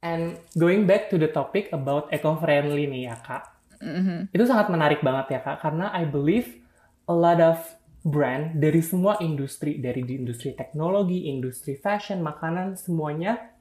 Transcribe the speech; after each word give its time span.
And 0.00 0.40
going 0.56 0.88
back 0.88 1.12
to 1.12 1.20
the 1.20 1.28
topic 1.28 1.68
about 1.76 2.08
eco-friendly 2.08 2.88
nih 2.88 3.12
ya 3.12 3.16
kak, 3.20 3.44
Mhm. 3.80 4.32
itu 4.32 4.44
sangat 4.48 4.72
menarik 4.72 5.04
banget 5.04 5.36
ya 5.36 5.40
kak, 5.44 5.60
karena 5.60 5.92
I 5.92 6.08
believe 6.08 6.60
a 7.04 7.12
lot 7.12 7.36
of 7.36 7.60
brand 8.00 8.56
dari 8.56 8.80
semua 8.80 9.20
industri, 9.20 9.76
dari 9.76 10.00
di 10.00 10.16
industri 10.16 10.56
teknologi, 10.56 11.28
industri 11.28 11.76
fashion, 11.76 12.24
makanan, 12.24 12.80
semuanya 12.80 13.52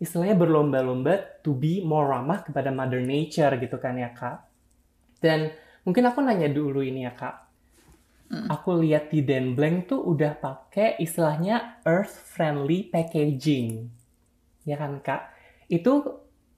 istilahnya 0.00 0.36
berlomba-lomba 0.36 1.40
to 1.44 1.56
be 1.56 1.80
more 1.84 2.08
ramah 2.08 2.44
kepada 2.44 2.72
mother 2.72 3.00
nature 3.00 3.52
gitu 3.56 3.76
kan 3.80 3.96
ya 3.96 4.12
kak. 4.12 4.44
Dan 5.20 5.52
mungkin 5.84 6.08
aku 6.08 6.20
nanya 6.20 6.48
dulu 6.48 6.84
ini 6.84 7.08
ya 7.08 7.12
kak, 7.16 7.36
aku 8.30 8.84
lihat 8.84 9.10
di 9.10 9.24
Den 9.24 9.56
Blank 9.58 9.90
tuh 9.90 10.00
udah 10.00 10.36
pakai 10.38 11.00
istilahnya 11.00 11.82
earth 11.88 12.14
friendly 12.30 12.86
packaging. 12.88 13.90
Ya 14.68 14.76
kan 14.76 15.00
Kak? 15.00 15.39
Itu 15.76 15.92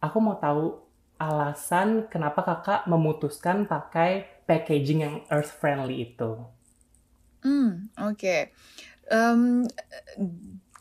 aku 0.07 0.19
mau 0.25 0.37
tahu 0.45 0.65
alasan 1.27 2.11
kenapa 2.13 2.41
Kakak 2.49 2.81
memutuskan 2.91 3.57
pakai 3.73 4.11
packaging 4.49 5.01
yang 5.07 5.17
earth 5.31 5.53
friendly 5.61 5.97
itu. 6.11 6.31
Hmm, 7.43 7.91
oke. 7.99 8.37
Em, 9.11 9.41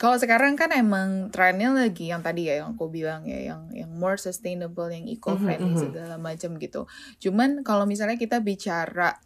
kalau 0.01 0.17
sekarang 0.17 0.57
kan 0.57 0.73
emang 0.73 1.29
trennya 1.29 1.69
lagi 1.69 2.09
yang 2.09 2.25
tadi 2.25 2.49
ya 2.49 2.65
yang 2.65 2.73
aku 2.73 2.89
bilang 2.89 3.21
ya 3.29 3.53
yang 3.53 3.69
yang 3.73 3.91
more 3.93 4.17
sustainable, 4.17 4.89
yang 4.89 5.05
eco-friendly 5.05 5.73
Mhm, 5.73 5.77
mhm. 5.77 5.83
segala 5.89 6.15
macam 6.17 6.57
gitu. 6.57 6.89
Cuman 7.21 7.61
kalau 7.61 7.85
misalnya 7.85 8.17
kita 8.17 8.41
bicara 8.41 9.21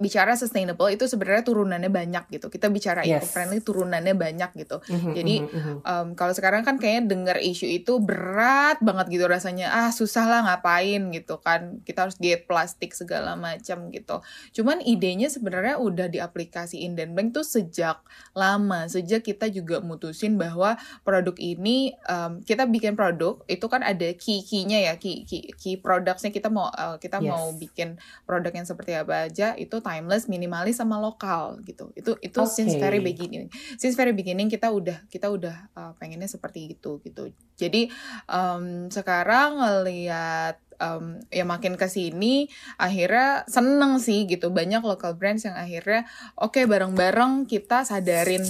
bicara 0.00 0.32
sustainable 0.32 0.88
itu 0.88 1.04
sebenarnya 1.04 1.44
turunannya 1.44 1.92
banyak 1.92 2.24
gitu. 2.32 2.48
Kita 2.48 2.72
bicara 2.72 3.04
Yes. 3.04 3.20
eco-friendly 3.28 3.60
turunannya 3.60 4.16
banyak 4.16 4.56
gitu. 4.56 4.80
Mhm, 4.80 5.12
Jadi 5.12 5.34
mhm, 5.44 5.52
mhm. 5.52 5.74
em, 5.84 6.06
kalau 6.16 6.32
sekarang 6.32 6.64
kan 6.64 6.80
kayaknya 6.80 7.12
denger 7.12 7.36
isu 7.36 7.68
itu 7.68 8.00
berat 8.00 8.80
banget 8.80 9.12
gitu 9.12 9.28
rasanya. 9.28 9.68
Ah 9.68 9.92
susah 9.92 10.24
lah 10.24 10.40
ngapain 10.40 11.12
gitu 11.12 11.36
kan. 11.38 11.84
Kita 11.84 12.08
harus 12.08 12.16
diet 12.16 12.48
plastik 12.48 12.96
segala 12.96 13.36
macam 13.36 13.92
gitu. 13.92 14.24
Cuman 14.56 14.80
idenya 14.80 15.28
sebenarnya 15.28 15.76
udah 15.76 16.08
diaplikasiin 16.08 16.96
dan 16.96 17.12
bank 17.12 17.36
tuh 17.36 17.44
sejak 17.44 18.00
lama. 18.32 18.88
Sejak 18.88 19.20
kita 19.20 19.52
juga 19.52 19.84
mutusin 19.84 20.40
bahwa 20.40 20.80
produk 21.04 21.36
ini 21.36 21.92
em, 22.08 22.40
kita 22.40 22.64
bikin 22.64 22.96
produk 22.96 23.36
itu 23.44 23.66
kan 23.68 23.84
ada 23.84 24.08
key-key-nya 24.16 24.80
ya, 24.88 24.94
key 24.96 25.28
key, 25.28 25.52
key 25.52 25.76
products-nya 25.76 26.32
kita 26.32 26.48
mau 26.48 26.72
eh, 26.72 26.96
kita 26.96 27.20
Yes. 27.20 27.28
mau 27.30 27.52
bikin 27.52 28.00
produk 28.24 28.50
yang 28.50 28.64
seperti 28.64 28.96
apa 28.96 29.28
aja 29.28 29.52
itu 29.54 29.73
timeless, 29.80 30.28
minimalis 30.28 30.78
sama 30.78 31.00
lokal 31.00 31.58
gitu. 31.64 31.90
Itu 31.96 32.18
itu 32.20 32.40
since 32.46 32.76
Oke. 32.76 32.82
very 32.82 33.00
beginning 33.00 33.48
since 33.78 33.96
very 33.96 34.12
beginning 34.12 34.50
kita 34.50 34.70
udah 34.70 35.06
kita 35.08 35.30
udah 35.30 35.56
uh, 35.74 35.92
pengennya 35.96 36.28
seperti 36.28 36.76
itu 36.76 37.00
gitu. 37.02 37.30
Jadi 37.54 37.88
um, 38.28 38.90
sekarang 38.90 39.62
ngelihat 39.62 40.58
um, 40.78 41.22
ya 41.30 41.46
makin 41.46 41.78
ke 41.78 41.86
sini 41.86 42.50
akhirnya 42.78 43.46
seneng 43.46 44.02
sih 44.02 44.26
gitu 44.26 44.50
banyak 44.50 44.82
local 44.82 45.14
brands 45.14 45.46
yang 45.46 45.54
akhirnya 45.54 46.06
oke 46.38 46.58
bareng-bareng 46.58 47.46
kita 47.46 47.86
sadarin 47.86 48.42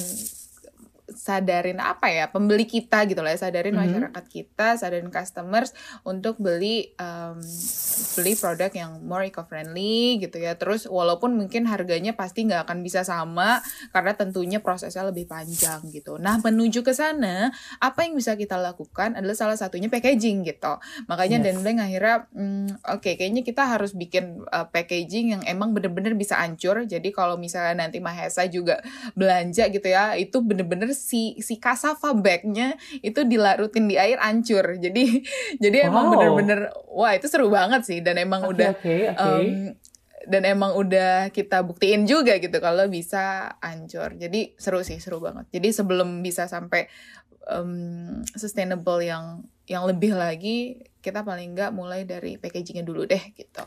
sadarin 1.25 1.81
apa 1.81 2.13
ya 2.13 2.29
pembeli 2.29 2.69
kita 2.69 3.09
gitu 3.09 3.25
lah 3.25 3.33
ya 3.33 3.49
sadarin 3.49 3.73
Mhm. 3.73 3.81
masyarakat 3.81 4.25
kita 4.29 4.77
sadarin 4.77 5.09
customers 5.09 5.73
untuk 6.05 6.37
beli 6.37 6.93
um, 7.01 7.41
beli 8.21 8.37
produk 8.37 8.69
yang 8.69 9.01
more 9.01 9.25
eco 9.25 9.41
friendly 9.49 10.21
gitu 10.21 10.37
ya 10.37 10.53
terus 10.61 10.85
walaupun 10.85 11.33
mungkin 11.33 11.65
harganya 11.65 12.13
pasti 12.13 12.45
nggak 12.45 12.69
akan 12.69 12.85
bisa 12.85 13.09
sama 13.09 13.65
karena 13.97 14.13
tentunya 14.13 14.61
prosesnya 14.61 15.09
lebih 15.09 15.25
panjang 15.25 15.81
gitu 15.89 16.21
nah 16.21 16.37
menuju 16.37 16.85
ke 16.85 16.93
sana 16.93 17.49
apa 17.81 18.05
yang 18.05 18.13
bisa 18.13 18.37
kita 18.37 18.61
lakukan 18.61 19.17
adalah 19.17 19.33
salah 19.33 19.57
satunya 19.57 19.89
packaging 19.89 20.45
gitu 20.45 20.77
makanya 21.09 21.41
Yes. 21.41 21.45
Dan 21.51 21.57
Blank 21.65 21.79
akhirnya 21.81 22.17
hmm, 22.31 22.69
oke 22.85 23.11
kayaknya 23.17 23.43
kita 23.43 23.63
harus 23.65 23.97
bikin 23.97 24.45
uh, 24.51 24.69
packaging 24.69 25.35
yang 25.35 25.43
emang 25.49 25.73
bener-bener 25.73 26.13
bisa 26.13 26.37
hancur 26.37 26.85
jadi 26.85 27.09
kalau 27.11 27.41
misalnya 27.41 27.87
nanti 27.87 27.97
Mahesa 27.99 28.45
juga 28.45 28.85
belanja 29.17 29.71
gitu 29.71 29.89
ya 29.89 30.15
itu 30.15 30.43
bener-bener 30.45 30.93
si 31.15 31.39
si 31.39 31.63
cassava 31.63 32.11
bagnya 32.11 32.75
itu 33.07 33.23
dilarutin 33.23 33.87
di 33.87 33.95
air 33.95 34.19
hancur 34.19 34.75
jadi 34.83 35.05
jadi 35.63 35.87
emang 35.87 36.11
Wow. 36.11 36.13
bener-bener 36.19 36.61
wah 36.91 37.15
itu 37.15 37.31
seru 37.31 37.47
banget 37.55 37.87
sih. 37.87 38.03
Dan 38.03 38.19
emang 38.19 38.43
Oke, 38.43 38.59
udah 38.59 38.71
oke, 38.75 38.95
oke. 39.15 39.23
um, 39.23 39.47
dan 40.25 40.43
emang 40.43 40.73
udah 40.75 41.29
kita 41.31 41.61
buktiin 41.63 42.09
juga 42.09 42.41
gitu 42.41 42.57
kalau 42.59 42.89
bisa 42.89 43.55
hancur 43.63 44.17
jadi 44.17 44.57
seru 44.59 44.83
sih 44.83 44.99
seru 44.99 45.23
banget. 45.23 45.47
Jadi 45.55 45.69
sebelum 45.71 46.19
bisa 46.25 46.51
sampai 46.51 46.91
um, 47.47 48.25
sustainable 48.35 49.05
yang 49.05 49.45
yang 49.69 49.85
lebih 49.85 50.17
lagi 50.17 50.81
kita 50.99 51.21
paling 51.23 51.53
nggak 51.53 51.71
mulai 51.77 52.09
dari 52.09 52.41
packagingnya 52.41 52.83
dulu 52.83 53.05
deh 53.05 53.21
gitu. 53.37 53.63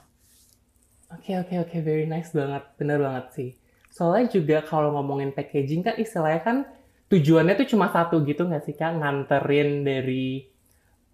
Oke, 1.07 1.39
oke, 1.39 1.55
oke, 1.63 1.77
very 1.79 2.03
nice 2.03 2.35
banget, 2.35 2.67
bener 2.75 2.99
banget 2.99 3.25
sih. 3.31 3.49
Soalnya 3.87 4.27
juga 4.27 4.57
kalau 4.61 4.91
ngomongin 4.93 5.31
packaging 5.31 5.81
kan 5.81 5.95
istilahnya 5.95 6.41
kan 6.43 6.57
tujuannya 7.07 7.55
tuh 7.55 7.67
cuma 7.75 7.87
satu 7.91 8.23
gitu 8.27 8.47
nggak 8.47 8.63
sih 8.67 8.75
kak, 8.75 8.99
nganterin 8.99 9.83
dari 9.87 10.47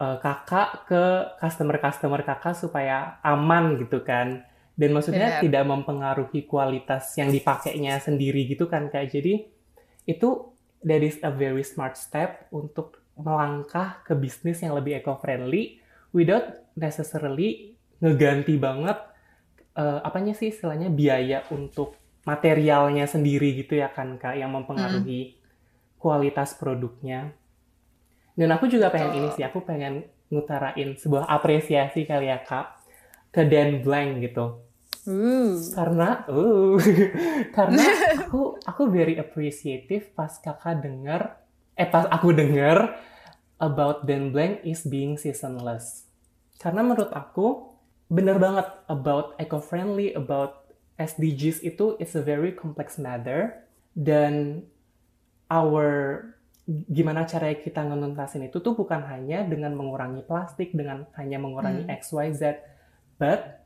eh, 0.02 0.18
kakak 0.20 0.90
ke 0.90 1.04
customer-customer 1.42 2.22
kakak 2.26 2.58
supaya 2.58 3.22
aman 3.22 3.78
gitu 3.78 4.02
kan. 4.02 4.46
Dan 4.74 4.90
maksudnya 4.90 5.38
Benar. 5.38 5.44
tidak 5.46 5.64
mempengaruhi 5.70 6.50
kualitas 6.50 7.14
yang 7.14 7.30
dipakainya 7.30 8.02
sendiri 8.02 8.50
gitu 8.50 8.66
kan 8.66 8.90
kak. 8.90 9.14
Jadi 9.14 9.46
itu 10.10 10.30
that 10.84 11.02
is 11.06 11.22
a 11.22 11.32
very 11.32 11.64
smart 11.64 11.96
step 11.96 12.50
untuk 12.50 13.00
melangkah 13.14 14.02
ke 14.02 14.18
bisnis 14.18 14.66
yang 14.66 14.74
lebih 14.74 14.98
eco-friendly 15.00 15.78
without 16.10 16.66
necessarily 16.74 17.78
ngeganti 18.02 18.58
banget 18.58 18.98
eh, 19.78 20.00
apanya 20.02 20.34
sih 20.34 20.50
istilahnya 20.50 20.90
biaya 20.90 21.46
untuk 21.54 21.96
materialnya 22.26 23.06
sendiri 23.06 23.54
gitu 23.62 23.78
ya 23.78 23.92
kan 23.92 24.18
kak 24.18 24.40
yang 24.40 24.52
mempengaruhi 24.56 25.43
kualitas 26.04 26.60
produknya. 26.60 27.32
Dan 28.36 28.52
aku 28.52 28.68
juga 28.68 28.92
pengen 28.92 29.24
ini 29.24 29.30
sih, 29.32 29.48
aku 29.48 29.64
pengen 29.64 30.04
ngutarain 30.28 31.00
sebuah 31.00 31.32
apresiasi 31.32 32.04
kali 32.04 32.28
ya 32.28 32.44
kak 32.44 32.84
ke 33.32 33.48
Dan 33.48 33.80
Blank 33.80 34.20
gitu. 34.28 34.60
uh 35.08 35.56
Karena, 35.72 36.28
uh, 36.28 36.76
karena 37.56 37.84
aku 38.28 38.60
aku 38.68 38.82
very 38.92 39.16
appreciative 39.16 40.12
pas 40.12 40.36
kakak 40.44 40.84
denger, 40.84 41.40
eh 41.80 41.88
pas 41.88 42.10
aku 42.12 42.36
denger 42.36 42.92
about 43.64 44.04
Dan 44.04 44.36
Blank 44.36 44.68
is 44.68 44.84
being 44.84 45.16
seasonless. 45.16 46.10
Karena 46.60 46.84
menurut 46.84 47.16
aku 47.16 47.72
bener 48.12 48.36
banget 48.42 48.68
about 48.92 49.38
eco-friendly, 49.40 50.12
about 50.14 50.68
SDGs 51.00 51.66
itu 51.66 51.98
it's 51.98 52.14
a 52.14 52.22
very 52.22 52.54
complex 52.54 53.02
matter 53.02 53.66
dan 53.98 54.66
our 55.52 56.20
gimana 56.64 57.28
cara 57.28 57.52
kita 57.60 57.84
ngenuntasin 57.84 58.48
itu 58.48 58.64
tuh 58.64 58.72
bukan 58.72 59.04
hanya 59.12 59.44
dengan 59.44 59.76
mengurangi 59.76 60.24
plastik, 60.24 60.72
dengan 60.72 61.04
hanya 61.20 61.36
mengurangi 61.36 61.84
Hmm. 61.84 61.96
X, 62.00 62.16
Y, 62.16 62.32
Z, 62.32 62.64
but 63.20 63.60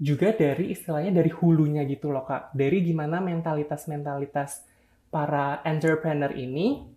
juga 0.00 0.32
dari 0.32 0.72
istilahnya 0.72 1.12
dari 1.12 1.28
hulunya 1.28 1.84
gitu 1.84 2.08
loh 2.08 2.24
kak. 2.24 2.56
Dari 2.56 2.80
gimana 2.80 3.20
mentalitas-mentalitas 3.20 4.64
para 5.12 5.60
entrepreneur 5.68 6.32
ini 6.32 6.88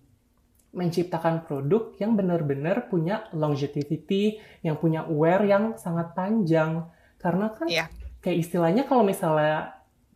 menciptakan 0.73 1.43
produk 1.45 1.93
yang 1.99 2.15
benar-benar 2.15 2.87
punya 2.87 3.27
longevity, 3.35 4.39
yang 4.63 4.79
punya 4.79 5.05
wear 5.05 5.43
yang 5.45 5.75
sangat 5.75 6.15
panjang. 6.15 6.87
Karena 7.19 7.51
kan 7.51 7.67
Iya. 7.67 7.91
kayak 8.23 8.39
istilahnya 8.39 8.83
kalau 8.87 9.03
misalnya 9.03 9.72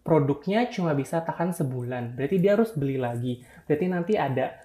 produknya 0.07 0.71
cuma 0.71 0.95
bisa 0.95 1.19
tahan 1.19 1.51
sebulan, 1.51 2.15
berarti 2.15 2.39
dia 2.39 2.55
harus 2.55 2.71
beli 2.71 2.95
lagi. 2.95 3.43
Berarti 3.67 3.85
nanti 3.91 4.15
ada 4.15 4.55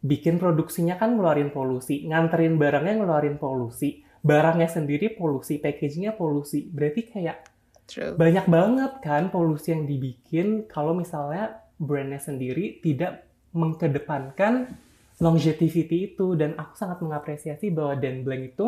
bikin 0.00 0.40
produksinya 0.40 0.96
kan 0.96 1.20
ngeluarin 1.20 1.52
polusi, 1.52 2.08
nganterin 2.08 2.56
barangnya 2.56 3.04
ngeluarin 3.04 3.36
polusi, 3.36 4.00
barangnya 4.24 4.68
sendiri 4.72 5.12
polusi, 5.12 5.60
packagingnya 5.60 6.16
polusi. 6.16 6.64
Berarti 6.64 7.12
kayak 7.12 7.36
true. 7.84 8.16
banyak 8.16 8.48
banget 8.48 8.92
kan 9.04 9.28
polusi 9.28 9.76
yang 9.76 9.84
dibikin 9.84 10.64
kalau 10.64 10.96
misalnya 10.96 11.60
brandnya 11.76 12.20
sendiri 12.20 12.80
tidak 12.80 13.28
mengkedepankan 13.52 14.72
longevity 15.20 16.16
itu. 16.16 16.32
Dan 16.32 16.56
aku 16.56 16.72
sangat 16.72 17.04
mengapresiasi 17.04 17.68
bahwa 17.68 18.00
Dan 18.00 18.24
Blank 18.24 18.56
itu 18.56 18.66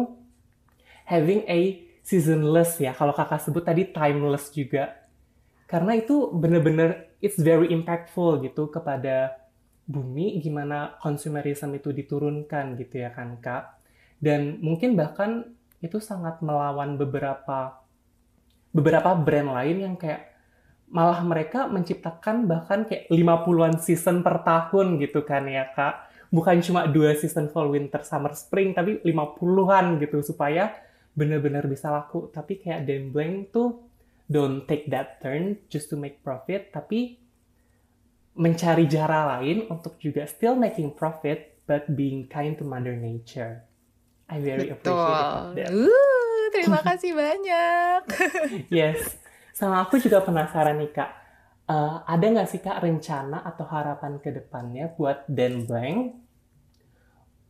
having 1.08 1.48
a 1.48 1.80
seasonless 2.04 2.76
ya. 2.76 2.92
Kalau 2.92 3.16
kakak 3.16 3.40
sebut 3.40 3.64
tadi 3.64 3.88
timeless 3.88 4.52
juga 4.52 5.01
karena 5.72 5.96
itu 5.96 6.28
bener-bener 6.36 7.16
it's 7.24 7.40
very 7.40 7.72
impactful 7.72 8.44
gitu 8.44 8.68
kepada 8.68 9.40
bumi 9.88 10.36
gimana 10.44 11.00
konsumerisme 11.00 11.72
itu 11.72 11.96
diturunkan 11.96 12.76
gitu 12.76 13.00
ya 13.00 13.10
kan 13.16 13.40
kak 13.40 13.80
dan 14.20 14.60
mungkin 14.60 14.92
bahkan 14.92 15.48
itu 15.80 15.96
sangat 15.98 16.44
melawan 16.44 17.00
beberapa 17.00 17.80
beberapa 18.76 19.16
brand 19.16 19.56
lain 19.56 19.76
yang 19.88 19.94
kayak 19.96 20.28
malah 20.92 21.24
mereka 21.24 21.64
menciptakan 21.72 22.44
bahkan 22.44 22.84
kayak 22.84 23.08
50-an 23.08 23.80
season 23.80 24.20
per 24.20 24.44
tahun 24.44 25.00
gitu 25.00 25.24
kan 25.24 25.48
ya 25.48 25.72
kak 25.72 26.12
bukan 26.32 26.64
cuma 26.64 26.88
dua 26.88 27.12
season 27.14 27.52
fall, 27.52 27.68
winter, 27.68 28.00
summer, 28.02 28.32
spring, 28.32 28.72
tapi 28.72 29.04
50-an 29.04 30.00
gitu 30.00 30.24
supaya 30.24 30.72
bener-bener 31.12 31.68
bisa 31.68 31.92
laku. 31.92 32.32
Tapi 32.32 32.58
kayak 32.58 32.88
Dan 32.88 33.12
Blank 33.12 33.52
tuh 33.52 33.91
don't 34.26 34.66
take 34.66 34.90
that 34.90 35.22
turn 35.22 35.58
just 35.72 35.90
to 35.90 35.96
make 35.98 36.22
profit, 36.22 36.70
tapi 36.74 37.22
mencari 38.32 38.88
cara 38.88 39.38
lain 39.38 39.68
untuk 39.68 40.00
juga 40.00 40.24
still 40.24 40.56
making 40.56 40.96
profit 40.96 41.60
but 41.68 41.84
being 41.92 42.24
kind 42.26 42.56
to 42.56 42.64
mother 42.64 42.96
nature. 42.96 43.64
I 44.32 44.40
very 44.40 44.72
Betul. 44.72 44.96
appreciate 44.96 45.68
that. 45.68 45.70
Uh, 45.76 46.42
terima 46.56 46.80
kasih 46.80 47.12
banyak. 47.12 48.00
Yes. 48.72 49.20
Sama 49.52 49.84
aku 49.84 50.00
juga 50.00 50.24
penasaran 50.24 50.80
nih 50.80 50.90
kak. 50.96 51.10
Eh, 51.68 51.96
ada 52.08 52.24
nggak 52.24 52.48
sih 52.48 52.60
kak 52.64 52.80
rencana 52.80 53.44
atau 53.44 53.68
harapan 53.68 54.16
ke 54.18 54.32
depannya 54.32 54.90
buat 54.96 55.28
Dan 55.28 55.68
Blank? 55.68 56.00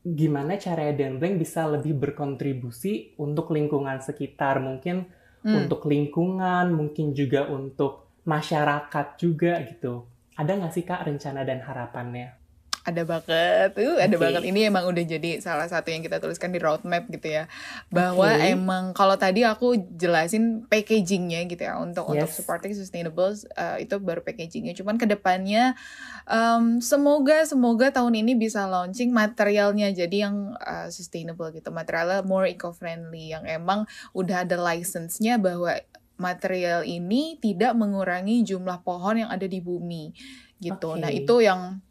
Gimana 0.02 0.58
caranya 0.58 0.94
Dan 0.98 1.22
Blank 1.22 1.38
bisa 1.38 1.70
lebih 1.70 1.94
berkontribusi 1.94 3.14
untuk 3.22 3.54
lingkungan 3.54 4.02
sekitar? 4.02 4.58
Mungkin 4.58 5.06
Hmm. 5.42 5.66
untuk 5.66 5.90
lingkungan, 5.90 6.70
mungkin 6.70 7.14
juga 7.14 7.50
untuk 7.50 8.22
masyarakat 8.22 9.06
juga 9.18 9.58
gitu. 9.66 10.06
Ada 10.38 10.54
nggak 10.54 10.72
sih 10.72 10.86
kak 10.86 11.06
rencana 11.06 11.42
dan 11.42 11.60
harapannya? 11.66 12.41
Ada 12.82 13.06
banget, 13.06 13.70
uh, 13.78 13.98
ada 14.02 14.16
Oke. 14.18 14.22
banget. 14.26 14.42
Ini 14.42 14.66
emang 14.66 14.90
udah 14.90 15.04
jadi 15.06 15.38
salah 15.38 15.70
satu 15.70 15.94
yang 15.94 16.02
kita 16.02 16.18
tuliskan 16.18 16.50
di 16.50 16.58
roadmap 16.58 17.06
gitu 17.06 17.30
ya. 17.30 17.46
Bahwa 17.94 18.26
Oke. 18.26 18.50
emang 18.50 18.90
kalau 18.90 19.14
tadi 19.14 19.46
aku 19.46 19.78
jelasin 19.94 20.66
packagingnya 20.66 21.46
gitu 21.46 21.62
ya 21.62 21.78
untuk 21.78 22.10
untuk 22.10 22.26
Yes. 22.26 22.42
supporting 22.42 22.74
sustainable 22.74 23.30
uh, 23.54 23.78
itu 23.78 23.94
baru 24.02 24.26
packagingnya. 24.26 24.74
Cuman 24.74 24.98
ke 24.98 25.06
depannya 25.06 25.78
um, 26.26 26.82
semoga 26.82 27.46
semoga 27.46 27.94
tahun 27.94 28.18
ini 28.18 28.34
bisa 28.34 28.66
launching 28.66 29.14
materialnya 29.14 29.94
jadi 29.94 30.26
yang 30.26 30.58
uh, 30.58 30.90
sustainable 30.90 31.54
gitu, 31.54 31.70
materialnya 31.70 32.26
more 32.26 32.50
eco-friendly 32.50 33.30
yang 33.30 33.46
emang 33.46 33.86
udah 34.10 34.42
ada 34.42 34.58
license-nya 34.58 35.38
bahwa 35.38 35.78
material 36.18 36.82
ini 36.82 37.38
tidak 37.38 37.74
mengurangi 37.74 38.46
jumlah 38.46 38.82
pohon 38.86 39.22
yang 39.22 39.30
ada 39.30 39.46
di 39.46 39.58
bumi 39.58 40.14
gitu. 40.62 40.94
Oke. 40.94 41.02
Nah, 41.02 41.10
itu 41.10 41.42
yang 41.42 41.82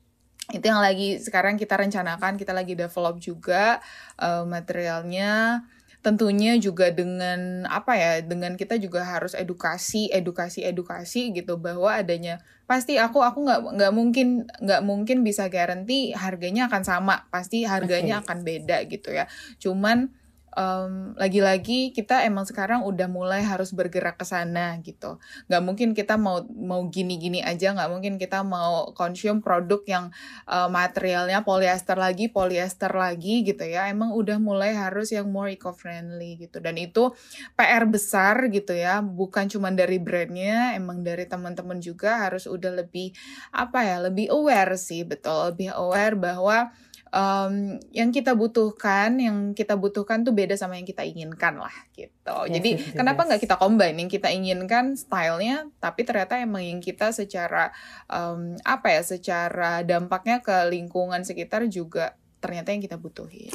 itu 0.52 0.66
yang 0.68 0.84
lagi 0.84 1.18
sekarang 1.18 1.56
kita 1.56 1.80
rencanakan 1.80 2.36
kita 2.36 2.52
lagi 2.52 2.76
develop 2.76 3.18
juga 3.20 3.80
uh, 4.20 4.44
materialnya. 4.44 5.64
Tentunya 6.02 6.58
juga 6.58 6.90
dengan 6.90 7.62
apa 7.70 7.94
ya 7.94 8.26
dengan 8.26 8.58
kita 8.58 8.82
juga 8.82 9.06
harus 9.06 9.38
edukasi 9.38 10.10
edukasi 10.10 10.66
edukasi 10.66 11.30
gitu 11.30 11.62
bahwa 11.62 11.94
adanya 11.94 12.42
pasti 12.66 12.98
aku 12.98 13.22
aku 13.22 13.46
nggak 13.46 13.62
nggak 13.78 13.94
mungkin 13.94 14.50
nggak 14.50 14.82
mungkin 14.82 15.22
bisa 15.22 15.46
garansi 15.46 16.10
harganya 16.18 16.68
akan 16.74 16.82
sama. 16.82 17.30
Pasti 17.30 17.70
harganya 17.70 18.18
Oke. 18.20 18.34
akan 18.34 18.38
beda 18.42 18.78
gitu 18.90 19.14
ya. 19.14 19.30
Cuman 19.62 20.10
em, 20.56 21.16
lagi-lagi 21.16 21.96
kita 21.96 22.28
emang 22.28 22.44
sekarang 22.44 22.84
udah 22.84 23.08
mulai 23.08 23.42
harus 23.44 23.72
bergerak 23.72 24.20
ke 24.20 24.26
sana 24.28 24.76
gitu. 24.84 25.18
Nggak 25.48 25.62
mungkin 25.64 25.90
kita 25.96 26.20
mau 26.20 26.44
mau 26.52 26.84
gini-gini 26.92 27.40
aja 27.40 27.72
nggak 27.72 27.90
mungkin 27.92 28.14
kita 28.20 28.44
mau 28.44 28.92
consume 28.92 29.40
produk 29.40 29.82
yang 29.88 30.06
uh, 30.48 30.68
materialnya 30.68 31.44
polyester 31.48 31.96
lagi 31.96 32.28
polyester 32.28 32.92
lagi 32.92 33.48
gitu 33.48 33.64
ya. 33.64 33.88
Emang 33.88 34.12
udah 34.12 34.38
mulai 34.44 34.76
harus 34.76 35.16
yang 35.16 35.32
more 35.32 35.52
eco 35.52 35.72
friendly 35.72 36.36
gitu. 36.40 36.60
Dan 36.60 36.76
itu 36.76 37.16
PR 37.56 37.88
besar 37.88 38.52
gitu 38.52 38.76
ya 38.76 39.00
bukan 39.00 39.48
cuma 39.48 39.72
dari 39.72 39.98
brandnya 40.00 40.76
emang 40.76 41.04
dari 41.04 41.24
teman-teman 41.28 41.80
juga 41.80 42.28
harus 42.28 42.46
udah 42.48 42.84
lebih 42.84 43.16
apa 43.56 43.84
ya 43.88 43.98
lebih 44.04 44.28
aware 44.32 44.76
sih 44.76 45.08
betul. 45.08 45.56
Lebih 45.56 45.72
aware 45.76 46.16
bahwa 46.20 46.72
um, 47.12 47.78
yang 47.92 48.10
kita 48.10 48.34
butuhkan 48.34 49.20
yang 49.20 49.38
kita 49.52 49.76
butuhkan 49.76 50.24
tuh 50.24 50.34
beda 50.34 50.56
sama 50.56 50.80
yang 50.80 50.88
kita 50.88 51.04
inginkan 51.04 51.60
lah 51.60 51.76
gitu 51.94 52.38
Yes, 52.48 52.52
jadi 52.58 52.70
yes, 52.76 52.82
yes, 52.88 52.96
kenapa 52.98 53.22
yes. 53.24 53.28
nggak 53.28 53.42
kita 53.46 53.56
combine 53.60 53.98
yang 54.00 54.10
kita 54.10 54.28
inginkan 54.32 54.86
stylenya 54.96 55.68
tapi 55.78 56.02
ternyata 56.08 56.40
emang 56.40 56.64
yang 56.64 56.80
kita 56.80 57.12
secara 57.12 57.70
um, 58.08 58.56
apa 58.64 58.88
ya 58.96 59.02
secara 59.04 59.84
dampaknya 59.84 60.40
ke 60.40 60.72
lingkungan 60.72 61.22
sekitar 61.28 61.68
juga 61.68 62.16
ternyata 62.42 62.74
yang 62.74 62.82
kita 62.82 62.98
butuhin 62.98 63.54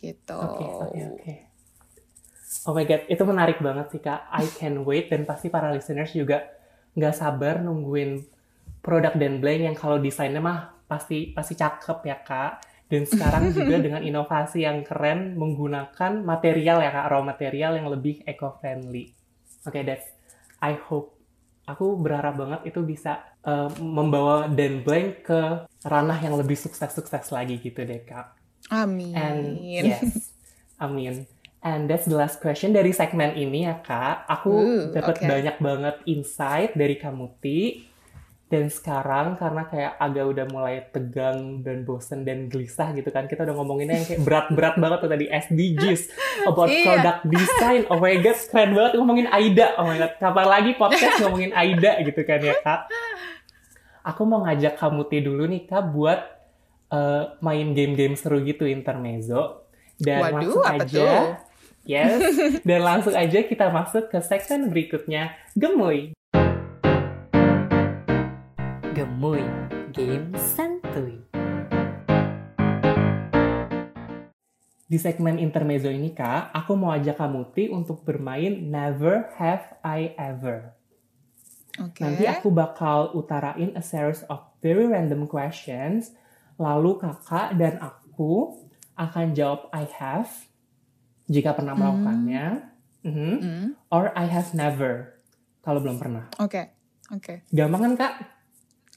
gitu 0.00 0.38
Oke, 0.38 0.64
oke, 0.64 1.02
oke. 1.18 1.34
Oh 2.66 2.74
my 2.74 2.82
god, 2.82 3.06
itu 3.06 3.22
menarik 3.22 3.58
banget 3.62 3.86
sih 3.94 4.02
kak. 4.02 4.26
I 4.26 4.46
can 4.58 4.82
wait 4.82 5.06
dan 5.06 5.22
pasti 5.22 5.50
para 5.50 5.70
listeners 5.70 6.10
juga 6.10 6.50
nggak 6.98 7.14
sabar 7.14 7.62
nungguin 7.62 8.26
produk 8.82 9.14
Dan 9.14 9.38
Blank 9.38 9.60
yang 9.66 9.76
kalau 9.78 9.98
desainnya 9.98 10.42
mah 10.42 10.75
pasti 10.86 11.30
pasti 11.30 11.54
cakep 11.54 11.98
ya 12.02 12.18
kak. 12.22 12.52
Dan 12.86 13.02
sekarang 13.02 13.50
juga 13.56 13.82
dengan 13.82 14.02
inovasi 14.02 14.62
yang 14.62 14.86
keren 14.86 15.34
menggunakan 15.34 16.22
material 16.22 16.78
ya 16.80 16.90
kak, 16.90 17.06
raw 17.10 17.20
material 17.20 17.74
yang 17.74 17.90
lebih 17.90 18.22
eco-friendly. 18.24 19.10
Oke, 19.62 19.82
that's 19.82 20.06
I 20.60 20.78
hope. 20.78 21.14
Aku 21.66 21.98
berharap 21.98 22.38
banget 22.38 22.60
itu 22.70 22.78
bisa 22.80 23.26
eh, 23.42 23.66
membawa 23.82 24.46
Dan 24.46 24.86
Blank 24.86 25.26
ke 25.26 25.40
ranah 25.82 26.18
yang 26.18 26.38
lebih 26.38 26.54
sukses-sukses 26.54 27.28
lagi 27.28 27.58
gitu 27.58 27.82
deh 27.82 28.02
kak. 28.02 28.38
amin 28.68 29.14
And 29.14 29.38
yes, 29.58 30.34
amin. 30.78 31.26
And 31.60 31.90
that's 31.90 32.06
the 32.06 32.14
last 32.14 32.38
question 32.38 32.70
dari 32.70 32.94
segmen 32.94 33.34
ini 33.34 33.66
ya 33.66 33.82
kak. 33.82 34.26
Aku 34.30 34.50
Uh, 34.54 34.82
dapat 34.94 35.18
oke. 35.18 35.26
banyak 35.26 35.56
banget 35.58 35.96
insight 36.06 36.78
dari 36.78 36.94
Kamuti. 36.94 37.85
Dan 38.46 38.70
sekarang 38.70 39.34
karena 39.34 39.66
kayak 39.66 39.98
agak 39.98 40.22
udah 40.22 40.46
mulai 40.46 40.78
tegang 40.88 41.66
dan 41.66 41.82
bosen 41.82 42.22
dan 42.22 42.46
gelisah 42.46 42.94
gitu 42.94 43.10
kan. 43.10 43.26
Kita 43.26 43.42
udah 43.42 43.54
ngomonginnya 43.54 43.98
yang 43.98 44.06
kayak 44.06 44.22
berat-berat 44.22 44.74
banget 44.82 44.98
tuh 45.02 45.10
tadi 45.10 45.26
SDGs. 45.26 46.02
About 46.46 46.70
Iya. 46.70 46.84
product 46.86 47.20
design. 47.26 47.82
Oh 47.90 47.98
my 47.98 48.14
god, 48.16 48.38
keren 48.46 48.70
banget 48.72 48.92
ngomongin 48.94 49.26
Aida. 49.26 49.74
Oh 49.76 49.84
my 49.84 49.98
god, 49.98 50.14
kapan 50.16 50.46
lagi 50.46 50.70
podcast 50.74 51.14
ngomongin 51.26 51.50
Aida 51.52 51.98
gitu 52.00 52.22
kan 52.22 52.38
ya 52.38 52.54
kak. 52.56 52.86
Aku 54.06 54.22
mau 54.22 54.46
ngajak 54.46 54.78
Kamuti 54.78 55.18
dulu 55.18 55.50
nih 55.50 55.66
kak 55.66 55.90
buat 55.90 56.20
eh, 56.86 57.24
main 57.40 57.74
game-game 57.74 58.14
seru 58.14 58.38
gitu 58.40 58.62
intermezzo. 58.62 59.66
Dan 59.98 60.22
Waduh, 60.22 60.34
langsung 60.36 60.62
apa 60.62 60.84
aja, 60.84 61.02
tuh? 61.02 61.26
yes, 61.82 62.20
dan 62.62 62.80
langsung 62.84 63.16
aja 63.16 63.38
kita 63.42 63.72
masuk 63.72 64.06
ke 64.06 64.20
segmen 64.20 64.68
berikutnya, 64.68 65.32
Gemuy. 65.56 66.12
Gemuy, 68.96 69.44
game 69.92 70.32
santuy. 70.40 71.20
Di 74.88 74.96
segmen 74.96 75.36
intermezzo 75.36 75.92
ini 75.92 76.16
kak, 76.16 76.48
aku 76.56 76.80
mau 76.80 76.96
ajak 76.96 77.20
Kamuti 77.20 77.68
untuk 77.68 78.08
bermain 78.08 78.56
Never 78.56 79.28
Have 79.36 79.84
I 79.84 80.16
Ever. 80.16 80.72
oke 81.76 82.00
Nanti 82.00 82.24
aku 82.24 82.48
bakal 82.48 83.12
utarain 83.12 83.76
a 83.76 83.84
series 83.84 84.24
of 84.32 84.40
very 84.64 84.88
random 84.88 85.28
questions, 85.28 86.16
lalu 86.56 86.96
kakak 86.96 87.52
dan 87.60 87.76
aku 87.84 88.56
akan 88.96 89.36
jawab 89.36 89.68
I 89.76 89.84
have 90.00 90.32
jika 91.28 91.52
pernah 91.52 91.76
Hmm. 91.76 91.84
melakukannya, 91.84 92.44
Mhm. 93.04 93.34
Hmm, 93.44 93.66
or 93.92 94.08
I 94.16 94.24
have 94.24 94.56
never 94.56 95.20
kalau 95.60 95.84
belum 95.84 96.00
pernah. 96.00 96.32
oke 96.40 96.64
oke 97.12 97.44
Gampang 97.52 97.92
kan 97.92 97.94
kak? 98.00 98.14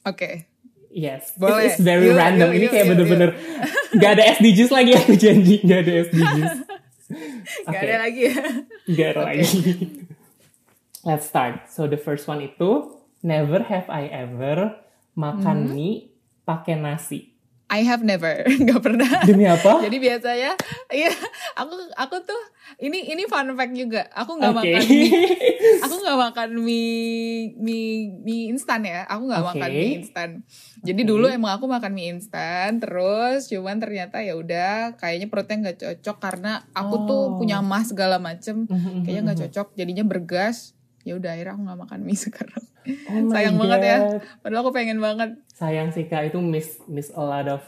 Oke 0.04 0.46
Yes, 0.90 1.38
Boleh. 1.38 1.70
It's 1.70 1.78
very 1.78 2.10
Yuk, 2.10 2.18
random. 2.18 2.50
yuk, 2.50 2.58
Ini 2.58 2.66
yuk, 2.66 2.72
kayak 2.74 2.88
bener-bener 2.90 3.30
gak 3.94 4.12
ada 4.18 4.24
SDGs 4.42 4.74
lagi 4.74 4.92
aku 4.98 5.14
janji, 5.14 5.56
gak 5.62 5.86
ada 5.86 5.94
SDGs. 6.10 6.54
Gak 7.70 7.70
Oke, 7.70 7.86
ada 7.86 7.98
lagi 8.02 8.22
ya 8.26 8.36
Gak 8.90 9.08
ada 9.14 9.22
lagi. 9.22 9.46
Let's 11.02 11.26
start. 11.26 11.70
So 11.70 11.86
the 11.86 11.98
first 11.98 12.26
one 12.26 12.42
itu 12.42 12.90
never 13.22 13.62
have 13.64 13.86
I 13.86 14.10
ever 14.10 14.82
makan 15.14 15.70
Hmm. 15.70 15.78
mie 15.78 16.10
pakai 16.44 16.74
nasi. 16.76 17.38
I 17.70 17.86
have 17.86 18.02
never 18.02 18.42
nggak 18.66 18.82
pernah 18.82 19.22
Demi 19.24 19.46
apa? 19.46 19.78
jadi 19.86 19.98
biasanya 19.98 20.52
iya 20.90 21.14
aku 21.54 21.74
aku 21.94 22.16
tuh 22.24 22.42
ini 22.78 23.08
ini 23.08 23.26
fun 23.26 23.54
fact 23.54 23.74
juga 23.74 24.10
aku 24.10 24.38
nggak 24.38 24.52
Oke. 24.52 24.60
makan 24.66 24.82
mie 24.84 25.10
aku 25.86 25.96
nggak 26.00 26.20
makan 26.20 26.50
mie 26.60 26.90
mie 27.56 27.90
mie 28.20 28.50
instan 28.50 28.82
ya 28.82 29.06
aku 29.06 29.24
nggak 29.26 29.42
Oke. 29.42 29.50
makan 29.54 29.70
mie 29.72 29.94
instan 29.98 30.30
jadi 30.82 31.02
Oke. 31.02 31.10
dulu 31.10 31.26
emang 31.28 31.52
aku 31.54 31.66
makan 31.66 31.92
mie 31.92 32.10
instan 32.12 32.78
terus 32.78 33.46
cuman 33.48 33.78
ternyata 33.78 34.18
ya 34.20 34.34
udah 34.34 34.96
kayaknya 34.96 35.28
perutnya 35.28 35.58
nggak 35.64 35.78
cocok 35.80 36.18
karena 36.20 36.52
aku 36.72 36.96
tuh 37.06 37.18
Oh. 37.20 37.36
punya 37.36 37.60
mah 37.60 37.84
segala 37.84 38.16
macem 38.18 38.64
Mhm, 38.66 39.04
kayaknya 39.04 39.22
nggak 39.24 39.38
mhm. 39.38 39.46
cocok 39.46 39.68
jadinya 39.76 40.04
bergas 40.04 40.74
ya 41.10 41.18
udah 41.18 41.32
akhirnya 41.32 41.54
aku 41.54 41.64
nggak 41.64 41.80
makan 41.82 42.00
mie 42.02 42.20
sekarang 42.30 42.64
Oh 42.90 43.30
Sayang 43.30 43.54
banget 43.56 43.82
ya. 43.84 43.98
God. 44.00 44.22
padahal 44.40 44.62
aku 44.62 44.72
pengen 44.72 44.98
banget 44.98 45.30
Sayang 45.52 45.90
sih 45.90 46.06
kak, 46.06 46.26
itu 46.26 46.40
miss 46.40 46.78
miss 46.86 47.10
a 47.12 47.22
lot 47.22 47.46
of 47.48 47.62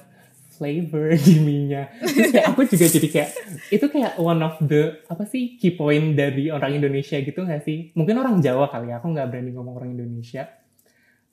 flavor 0.52 1.14
di 1.20 1.38
mie-nya. 1.38 1.90
Terus 2.00 2.32
kayak 2.32 2.48
aku 2.50 2.66
juga 2.66 2.86
jadi 2.88 3.08
kayak 3.08 3.30
itu 3.70 3.86
kayak 3.88 4.14
one 4.16 4.40
of 4.40 4.62
the 4.62 5.02
apa 5.06 5.26
sih 5.26 5.58
key 5.58 5.74
point 5.74 6.14
dari 6.14 6.48
orang 6.48 6.74
Indonesia 6.74 7.18
gitu 7.18 7.42
nggak 7.42 7.62
sih? 7.62 7.90
Mungkin 7.92 8.14
orang 8.16 8.38
Jawa 8.40 8.70
kali 8.70 8.90
ya, 8.90 8.98
aku 8.98 9.10
nggak 9.10 9.28
berani 9.28 9.52
ngomong 9.52 9.76
orang 9.76 9.92
Indonesia. 9.92 10.46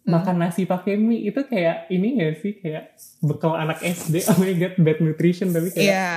makan 0.04 0.36
nasi 0.38 0.64
pakai 0.64 0.96
mie 0.96 1.20
itu 1.22 1.44
kayak 1.44 1.84
ini 1.88 2.16
gak 2.16 2.40
sih 2.40 2.56
kayak 2.56 2.96
bekal 3.20 3.52
anak 3.52 3.76
SD 3.78 4.24
oh 4.30 4.36
my 4.36 4.56
god 4.56 4.74
bad 4.78 4.98
nutrition 4.98 5.52
tapi 5.52 5.68
kayak 5.68 5.84
Iya. 5.84 6.08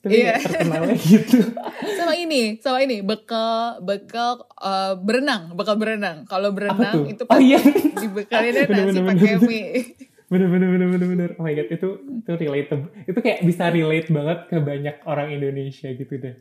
Tapi 0.00 0.16
iya. 0.16 0.32
kayak 0.32 0.40
terkenalnya 0.48 0.96
gitu. 0.96 1.38
Sama 2.00 2.14
ini, 2.16 2.56
sama 2.64 2.78
ini, 2.80 3.04
bekal 3.04 3.84
bekal 3.84 4.48
eh, 4.56 4.96
berenang, 4.96 5.52
bekal 5.52 5.76
berenang. 5.76 6.24
Kalau 6.24 6.56
berenang 6.56 7.04
itu 7.04 7.28
oh 7.28 7.36
iya. 7.36 7.60
dibekalinnya 8.00 8.64
nasi 8.64 9.00
pakai 9.04 9.36
mie. 9.48 9.92
bener. 10.32 10.48
Bener 10.48 10.68
bener 10.72 10.88
bener 10.88 11.08
bener 11.10 11.30
oh 11.36 11.44
my 11.44 11.52
god 11.52 11.68
itu 11.68 11.88
itu 12.00 12.30
relatable. 12.32 12.88
Itu 13.04 13.18
kayak 13.20 13.44
bisa 13.44 13.68
relate 13.68 14.08
banget 14.08 14.38
ke 14.48 14.56
banyak 14.56 14.96
orang 15.04 15.28
Indonesia 15.36 15.92
gitu 15.92 16.14
deh. 16.16 16.34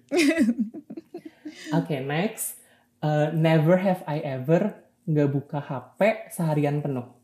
Oke 1.77 1.99
next. 1.99 2.55
Uh, 3.03 3.31
never 3.35 3.79
have 3.79 4.03
I 4.07 4.23
ever 4.23 4.75
nggak 5.03 5.29
buka 5.35 5.59
HP 5.59 6.31
seharian 6.31 6.79
penuh 6.79 7.18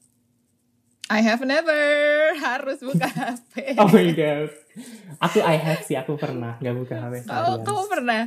I 1.06 1.22
have 1.22 1.46
never 1.46 1.78
harus 2.36 2.82
buka 2.82 3.06
HP. 3.06 3.54
oh 3.82 3.88
my 3.88 4.10
god 4.12 4.50
aku 5.22 5.38
I 5.40 5.56
have 5.56 5.82
sih 5.82 5.96
aku 5.96 6.18
pernah 6.18 6.58
nggak 6.58 6.76
buka 6.76 6.96
HP 6.98 7.14
seharian 7.24 7.62
kamu 7.62 7.84
pernah? 7.88 8.22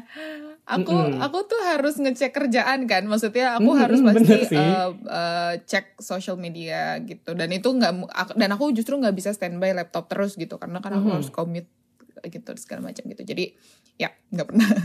Aku 0.69 0.93
Mm-mm. 0.93 1.17
aku 1.19 1.39
tuh 1.45 1.61
harus 1.65 1.97
ngecek 1.97 2.29
kerjaan 2.31 2.85
kan, 2.85 3.09
maksudnya 3.09 3.57
aku 3.57 3.73
Mm-mm, 3.73 3.81
harus 3.81 4.01
pasti 4.05 4.37
eh, 4.53 4.89
eh, 4.93 5.53
cek 5.65 5.97
social 5.99 6.37
media 6.37 7.01
gitu. 7.01 7.33
Dan 7.33 7.49
itu 7.51 7.69
nggak 7.69 7.93
dan 8.37 8.51
aku 8.53 8.71
justru 8.71 8.95
nggak 8.95 9.17
bisa 9.17 9.33
standby 9.33 9.73
laptop 9.73 10.07
terus 10.07 10.37
gitu 10.37 10.57
karena 10.57 10.79
kan 10.79 10.93
aku 10.93 11.09
Mhm. 11.09 11.15
harus 11.19 11.29
commit 11.29 11.67
gitu 12.21 12.53
segala 12.57 12.85
macam 12.85 13.01
gitu. 13.07 13.23
Jadi 13.25 13.57
ya 13.97 14.13
nggak 14.29 14.47
pernah. 14.47 14.69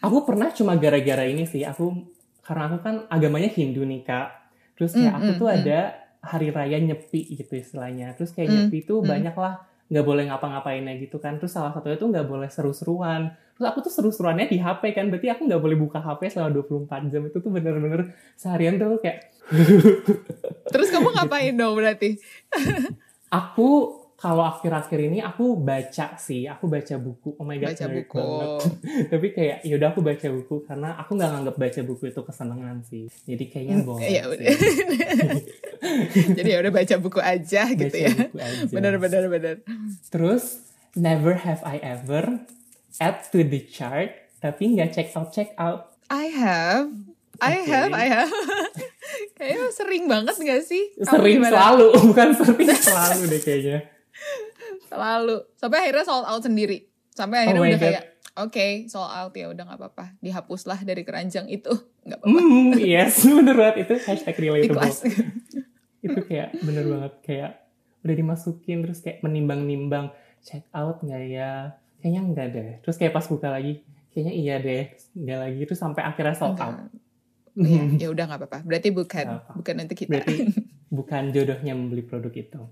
Aku 0.00 0.24
pernah 0.24 0.48
cuma 0.48 0.80
gara-gara 0.80 1.28
ini 1.28 1.44
sih. 1.44 1.60
Aku 1.60 1.92
karena 2.40 2.72
aku 2.72 2.80
kan 2.80 2.94
agamanya 3.12 3.52
Hindu 3.52 3.84
nih 3.84 4.00
kak. 4.00 4.32
Terus 4.74 4.96
kayak 4.96 5.12
Mm, 5.12 5.20
aku 5.20 5.28
mm, 5.28 5.36
tuh 5.36 5.48
mm. 5.50 5.56
ada 5.60 5.80
hari 6.20 6.52
raya 6.52 6.76
nyepi 6.80 7.36
gitu 7.36 7.56
istilahnya. 7.56 8.12
Terus 8.16 8.36
kayak 8.36 8.48
Mm, 8.48 8.56
nyepi 8.56 8.78
tuh 8.84 9.00
mm. 9.00 9.08
banyak 9.08 9.36
lah 9.36 9.54
nggak 9.90 10.06
boleh 10.06 10.24
ngapa-ngapainnya 10.30 10.94
gitu 11.02 11.18
kan. 11.18 11.40
Terus 11.40 11.52
salah 11.56 11.74
satunya 11.74 11.98
tuh 11.98 12.08
nggak 12.12 12.28
boleh 12.28 12.48
seru-seruan. 12.48 13.34
Terus 13.58 13.66
aku 13.66 13.78
tuh 13.82 13.92
seru-seruannya 13.92 14.46
di 14.46 14.62
HP 14.62 14.94
kan. 14.94 15.10
Berarti 15.10 15.28
aku 15.32 15.48
nggak 15.50 15.62
boleh 15.62 15.76
buka 15.76 15.98
HP 15.98 16.30
selama 16.30 16.54
24 16.62 17.10
jam. 17.10 17.22
Itu 17.26 17.38
tuh 17.42 17.50
bener-bener 17.50 18.14
seharian 18.38 18.78
tuh 18.78 19.00
kayak 19.02 19.34
Terus 20.70 20.88
kamu 20.94 21.10
ngapain 21.10 21.54
dong 21.58 21.74
berarti? 21.74 22.16
aku 23.40 23.99
kalau 24.20 24.44
akhir-akhir 24.44 25.00
ini 25.00 25.24
aku 25.24 25.56
baca 25.56 26.12
sih. 26.14 26.44
Aku 26.44 26.68
baca 26.68 26.92
buku. 26.94 27.32
Oh 27.34 27.44
my 27.44 27.56
god, 27.56 27.72
Baca 27.72 27.86
buku. 27.88 28.20
banget. 28.20 28.48
tapi 29.16 29.26
kayak 29.32 29.56
yaudah 29.64 29.88
aku 29.90 30.00
baca 30.04 30.26
buku 30.28 30.56
karena 30.68 30.88
aku 30.94 31.10
nggak 31.16 31.30
nganggap 31.32 31.56
baca 31.56 31.80
buku 31.82 32.04
itu 32.06 32.20
kesenangan 32.20 32.76
sih 32.84 33.08
jadi 33.24 33.44
kayaknya 33.48 33.76
boleh 33.80 34.04
Iya 34.04 34.22
udah. 34.28 34.46
Jadi 36.36 36.48
ya 36.52 36.58
udah 36.60 36.72
baca 36.72 36.94
buku 37.00 37.18
aja 37.18 37.62
gitu 37.72 37.96
ya. 37.96 38.12
buku 38.12 38.36
aja. 38.36 38.68
Bener 38.68 38.94
bener 39.00 39.24
bener. 39.26 39.56
terus 40.12 40.68
never 40.92 41.40
have 41.40 41.64
I 41.64 41.80
ever 41.80 42.44
add 43.00 43.24
to 43.32 43.40
the 43.40 43.64
chart 43.64 44.12
tapi 44.38 44.76
nggak 44.76 44.92
check 44.92 45.08
out 45.16 45.32
check 45.32 45.56
out 45.56 45.96
I 46.10 46.26
have, 46.28 46.90
I 47.40 47.54
have, 47.64 47.94
I 47.94 48.06
have. 48.10 48.28
Kayaknya 49.38 49.70
sering 49.70 50.04
banget 50.04 50.34
gak 50.36 50.62
sih? 50.66 50.90
Sering 50.98 51.38
gimana? 51.38 51.54
selalu 51.54 51.86
bukan 52.04 52.28
sering 52.34 52.68
selalu 52.68 53.22
deh 53.30 53.40
kayaknya 53.40 53.78
Selalu. 54.90 55.36
Sampai 55.54 55.78
akhirnya 55.80 56.04
sold 56.04 56.26
out 56.26 56.42
sendiri. 56.42 56.78
Sampai 57.10 57.36
Oh 57.38 57.42
akhirnya 57.46 57.62
my 57.62 57.68
udah 57.68 57.78
God. 57.78 57.86
kayak, 57.86 58.04
oke, 58.36 58.66
sold 58.86 59.06
out 59.08 59.32
ya 59.32 59.46
udah 59.46 59.62
nggak 59.64 59.78
apa-apa. 59.78 60.04
Dihapuslah 60.18 60.80
dari 60.82 61.02
keranjang 61.02 61.46
itu. 61.46 61.70
Nggak 62.00 62.16
apa-apa. 62.16 62.40
hmm 62.40 62.68
yes 62.80 63.22
bener 63.38 63.54
banget 63.54 63.76
itu 63.84 63.94
hashtag 64.02 64.32
relatable 64.34 64.88
itu 66.06 66.18
kayak 66.24 66.48
bener 66.58 66.84
banget 66.88 67.12
kayak 67.20 67.50
udah 68.00 68.14
dimasukin 68.16 68.80
terus 68.80 69.04
kayak 69.04 69.20
menimbang-nimbang 69.20 70.08
check 70.40 70.64
out 70.72 70.96
nggak 70.98 71.28
ya 71.28 71.76
kayaknya 72.00 72.20
enggak 72.24 72.46
deh 72.50 72.70
terus 72.80 72.96
kayak 72.96 73.12
pas 73.12 73.28
buka 73.28 73.52
lagi 73.52 73.84
kayaknya 74.08 74.32
iya 74.32 74.54
deh 74.56 74.84
enggak 75.12 75.38
lagi 75.44 75.60
terus 75.68 75.76
sampai 75.78 76.02
akhirnya 76.02 76.32
sold 76.32 76.56
out 76.56 76.88
Iya, 77.52 77.82
ya 78.00 78.08
udah 78.08 78.24
nggak 78.24 78.40
apa-apa. 78.40 78.58
Berarti 78.64 78.88
bukan, 78.88 79.26
apa. 79.28 79.52
bukan 79.52 79.74
untuk 79.76 79.96
kita. 79.98 80.10
berarti 80.16 80.34
bukan 80.88 81.22
jodohnya 81.30 81.72
membeli 81.76 82.00
produk 82.00 82.32
itu 82.32 82.62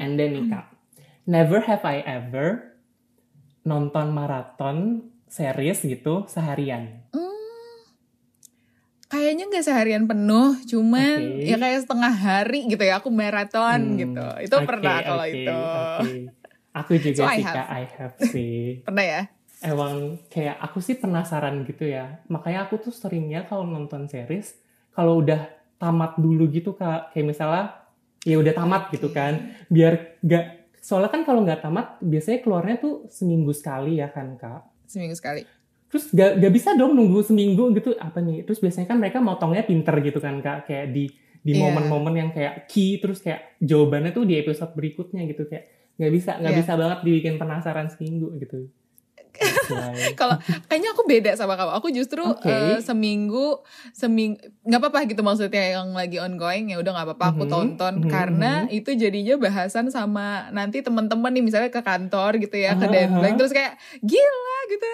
and 0.00 0.16
then 0.16 0.32
nih 0.32 0.48
kak 0.48 0.72
never 1.24 1.62
have 1.62 1.82
I 1.84 2.02
ever 2.02 2.74
nonton 3.62 4.10
maraton 4.10 5.06
series 5.30 5.86
gitu 5.86 6.26
seharian 6.26 7.06
Hmm, 7.12 7.78
kayaknya 9.08 9.44
nggak 9.48 9.64
seharian 9.64 10.04
penuh, 10.08 10.56
cuman 10.64 11.20
Oke. 11.36 11.46
ya 11.46 11.56
kayak 11.60 11.84
setengah 11.84 12.12
hari 12.12 12.64
gitu 12.66 12.80
ya. 12.80 12.98
Aku 13.00 13.12
maraton 13.12 13.80
Hmm, 13.96 14.00
gitu. 14.00 14.26
Itu 14.40 14.54
oke, 14.56 14.66
pernah 14.66 14.96
kalau 15.04 15.24
oke, 15.24 15.36
itu. 15.36 15.60
oke. 15.60 16.12
aku 16.72 16.92
juga 16.98 17.22
So, 17.22 17.28
I 17.28 17.38
have. 17.44 17.56
kak 17.56 17.68
I 17.68 17.82
have 18.00 18.14
sih 18.18 18.80
Pernah 18.82 19.04
ya? 19.04 19.22
emang 19.62 20.18
kayak 20.26 20.56
aku 20.58 20.82
sih 20.82 20.96
penasaran 20.98 21.62
gitu 21.68 21.86
ya. 21.86 22.24
Makanya 22.26 22.66
aku 22.66 22.82
tuh 22.82 22.92
seringnya 22.92 23.46
kalau 23.46 23.62
nonton 23.62 24.10
series, 24.10 24.58
kalau 24.90 25.22
udah 25.22 25.48
tamat 25.78 26.18
dulu 26.18 26.50
gitu 26.50 26.74
kak, 26.74 27.14
kayak 27.14 27.26
misalnya 27.30 27.78
ya 28.26 28.38
udah 28.38 28.54
tamat 28.54 28.90
gitu 28.90 29.10
kan, 29.10 29.54
biar 29.70 30.18
gak 30.22 30.61
soalnya 30.82 31.08
kan 31.08 31.22
kalau 31.22 31.46
nggak 31.46 31.62
tamat 31.62 32.02
biasanya 32.02 32.42
keluarnya 32.42 32.76
tuh 32.82 33.06
seminggu 33.06 33.54
sekali 33.54 34.02
ya 34.02 34.10
kan 34.10 34.34
kak. 34.34 34.66
Seminggu 34.90 35.14
sekali. 35.14 35.46
Terus 35.86 36.08
gak, 36.10 36.40
gak 36.40 36.52
bisa 36.52 36.72
dong 36.72 36.96
nunggu 36.96 37.20
seminggu 37.22 37.70
gitu 37.76 37.92
apa 38.00 38.18
nih? 38.18 38.42
Terus 38.42 38.58
biasanya 38.58 38.88
kan 38.90 38.98
mereka 38.98 39.20
motongnya 39.20 39.62
pinter 39.62 39.92
gitu 40.02 40.18
kan 40.18 40.42
kak, 40.42 40.66
kayak 40.66 40.90
di 40.90 41.06
di 41.42 41.52
Iya. 41.54 41.62
momen-momen 41.68 42.14
yang 42.14 42.30
kayak 42.30 42.70
key 42.70 43.02
terus 43.02 43.18
kayak 43.18 43.58
jawabannya 43.58 44.14
tuh 44.14 44.22
di 44.22 44.38
episode 44.38 44.72
berikutnya 44.72 45.26
gitu 45.26 45.46
kayak 45.46 45.70
nggak 45.98 46.12
bisa 46.14 46.30
nggak 46.38 46.54
Iya. 46.54 46.60
bisa 46.62 46.72
banget 46.78 46.98
dibikin 47.02 47.34
penasaran 47.36 47.86
seminggu 47.90 48.30
gitu. 48.38 48.70
Kalau 50.14 50.36
kayaknya 50.66 50.90
aku 50.90 51.02
beda 51.02 51.30
sama 51.32 51.54
kamu. 51.54 51.72
Aku 51.74 51.88
justru 51.88 52.22
Oke. 52.22 52.46
eh, 52.46 52.78
seminggu 52.78 53.60
seminggu 53.90 54.38
nggak 54.62 54.78
apa-apa 54.78 55.00
gitu 55.04 55.20
maksudnya 55.20 55.74
yang 55.74 55.90
lagi 55.90 56.16
ongoing 56.16 56.68
ya 56.68 56.78
udah 56.78 56.92
nggak 56.92 57.06
apa-apa 57.08 57.26
aku 57.30 57.42
Mhm, 57.42 57.50
tonton 57.50 57.94
mhm, 57.98 58.08
karena 58.08 58.52
mhm. 58.62 58.74
itu 58.74 58.90
jadinya 58.92 59.34
bahasan 59.36 59.88
sama 59.88 60.26
nanti 60.50 60.80
teman-teman 60.80 61.32
nih 61.32 61.42
misalnya 61.42 61.68
ke 61.68 61.80
kantor 61.80 62.38
gitu 62.38 62.54
ya 62.54 62.74
ke 62.74 62.84
Aha, 62.84 62.92
deadline 62.92 63.34
aha. 63.34 63.38
terus 63.38 63.50
kayak 63.50 63.74
gila 64.00 64.58
gitu 64.68 64.86